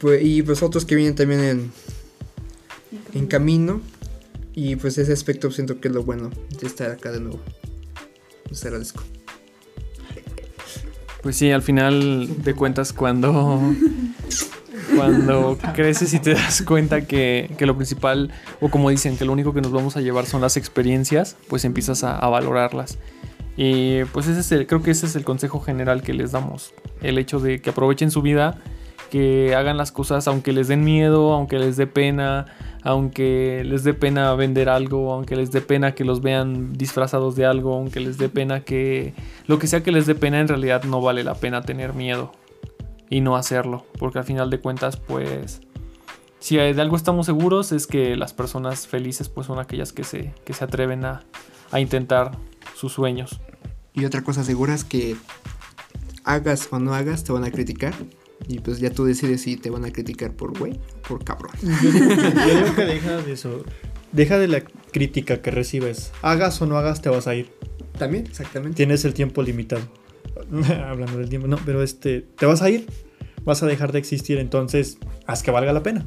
Pues, 0.00 0.22
y 0.22 0.42
pues 0.42 0.62
otros 0.62 0.84
que 0.84 0.94
vienen 0.94 1.14
también 1.14 1.40
en, 1.40 1.72
en 3.12 3.26
camino 3.26 3.82
y 4.54 4.76
pues 4.76 4.98
ese 4.98 5.12
aspecto 5.12 5.50
siento 5.50 5.80
que 5.80 5.88
es 5.88 5.94
lo 5.94 6.02
bueno 6.02 6.30
de 6.60 6.66
estar 6.66 6.90
acá 6.90 7.10
de 7.12 7.20
nuevo. 7.20 7.40
Les 8.48 8.64
agradezco. 8.64 9.02
Pues 11.22 11.36
sí, 11.36 11.50
al 11.50 11.62
final 11.62 12.42
de 12.42 12.54
cuentas 12.54 12.92
cuando 12.92 13.74
cuando 14.96 15.58
creces 15.74 16.14
y 16.14 16.18
te 16.18 16.34
das 16.34 16.62
cuenta 16.62 17.02
que, 17.02 17.50
que, 17.58 17.66
lo 17.66 17.76
principal, 17.76 18.30
o 18.60 18.68
como 18.68 18.90
dicen, 18.90 19.16
que 19.16 19.24
lo 19.24 19.32
único 19.32 19.52
que 19.52 19.60
nos 19.60 19.72
vamos 19.72 19.96
a 19.96 20.00
llevar 20.00 20.26
son 20.26 20.40
las 20.40 20.56
experiencias, 20.56 21.36
pues 21.48 21.64
empiezas 21.64 22.04
a, 22.04 22.18
a 22.18 22.28
valorarlas. 22.28 22.98
Y 23.56 24.04
pues 24.06 24.26
ese 24.26 24.40
es 24.40 24.52
el, 24.52 24.66
creo 24.66 24.82
que 24.82 24.90
ese 24.90 25.06
es 25.06 25.16
el 25.16 25.24
consejo 25.24 25.60
general 25.60 26.02
que 26.02 26.14
les 26.14 26.32
damos. 26.32 26.72
El 27.02 27.18
hecho 27.18 27.40
de 27.40 27.60
que 27.60 27.70
aprovechen 27.70 28.10
su 28.10 28.22
vida, 28.22 28.58
que 29.10 29.54
hagan 29.54 29.76
las 29.76 29.92
cosas 29.92 30.26
aunque 30.28 30.52
les 30.52 30.68
den 30.68 30.84
miedo, 30.84 31.32
aunque 31.32 31.58
les 31.58 31.76
dé 31.76 31.86
pena, 31.86 32.46
aunque 32.82 33.62
les 33.64 33.84
dé 33.84 33.94
pena 33.94 34.34
vender 34.34 34.68
algo, 34.68 35.12
aunque 35.12 35.36
les 35.36 35.50
dé 35.50 35.60
pena 35.60 35.94
que 35.94 36.04
los 36.04 36.22
vean 36.22 36.72
disfrazados 36.72 37.36
de 37.36 37.46
algo, 37.46 37.74
aunque 37.74 38.00
les 38.00 38.18
dé 38.18 38.28
pena 38.28 38.60
que 38.60 39.14
lo 39.46 39.58
que 39.58 39.66
sea 39.66 39.82
que 39.82 39.92
les 39.92 40.06
dé 40.06 40.14
pena 40.14 40.40
en 40.40 40.48
realidad 40.48 40.84
no 40.84 41.00
vale 41.00 41.24
la 41.24 41.34
pena 41.34 41.62
tener 41.62 41.92
miedo 41.92 42.32
y 43.08 43.20
no 43.20 43.36
hacerlo, 43.36 43.84
porque 43.98 44.18
al 44.18 44.24
final 44.24 44.50
de 44.50 44.60
cuentas 44.60 44.96
pues 44.96 45.60
si 46.38 46.56
de 46.56 46.80
algo 46.80 46.96
estamos 46.96 47.26
seguros 47.26 47.70
es 47.70 47.86
que 47.86 48.16
las 48.16 48.32
personas 48.32 48.86
felices 48.86 49.28
pues 49.28 49.46
son 49.46 49.58
aquellas 49.58 49.92
que 49.92 50.04
se, 50.04 50.32
que 50.44 50.54
se 50.54 50.64
atreven 50.64 51.04
a, 51.04 51.22
a 51.70 51.80
intentar 51.80 52.32
sus 52.74 52.92
sueños. 52.92 53.40
Y 53.92 54.06
otra 54.06 54.22
cosa 54.22 54.42
segura 54.42 54.74
es 54.74 54.84
que 54.84 55.16
hagas 56.24 56.68
o 56.70 56.78
no 56.78 56.94
hagas 56.94 57.24
te 57.24 57.32
van 57.32 57.44
a 57.44 57.50
criticar 57.50 57.92
y 58.48 58.58
pues 58.60 58.80
ya 58.80 58.90
tú 58.90 59.04
decides 59.04 59.42
si 59.42 59.56
te 59.56 59.70
van 59.70 59.84
a 59.84 59.92
criticar 59.92 60.32
por 60.34 60.58
güey 60.58 60.78
por 61.06 61.24
cabrón. 61.24 61.52
Yo 61.62 61.90
digo, 61.90 62.74
que 62.74 62.84
deja 62.84 63.16
de 63.18 63.32
eso. 63.32 63.64
Deja 64.12 64.38
de 64.38 64.48
la 64.48 64.60
crítica 64.62 65.40
que 65.40 65.50
recibes. 65.50 66.12
Hagas 66.22 66.60
o 66.60 66.66
no 66.66 66.76
hagas, 66.76 67.00
te 67.00 67.08
vas 67.08 67.26
a 67.26 67.34
ir. 67.34 67.50
También, 67.98 68.26
exactamente. 68.26 68.76
Tienes 68.76 69.04
el 69.04 69.14
tiempo 69.14 69.42
limitado. 69.42 69.82
Hablando 70.86 71.18
del 71.18 71.28
tiempo, 71.28 71.46
no, 71.46 71.58
pero 71.64 71.82
este, 71.82 72.22
te 72.22 72.46
vas 72.46 72.62
a 72.62 72.70
ir. 72.70 72.86
Vas 73.44 73.62
a 73.62 73.66
dejar 73.66 73.92
de 73.92 73.98
existir, 73.98 74.38
entonces 74.38 74.98
haz 75.26 75.42
que 75.42 75.50
valga 75.50 75.72
la 75.72 75.82
pena. 75.82 76.06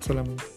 Solamente. 0.00 0.53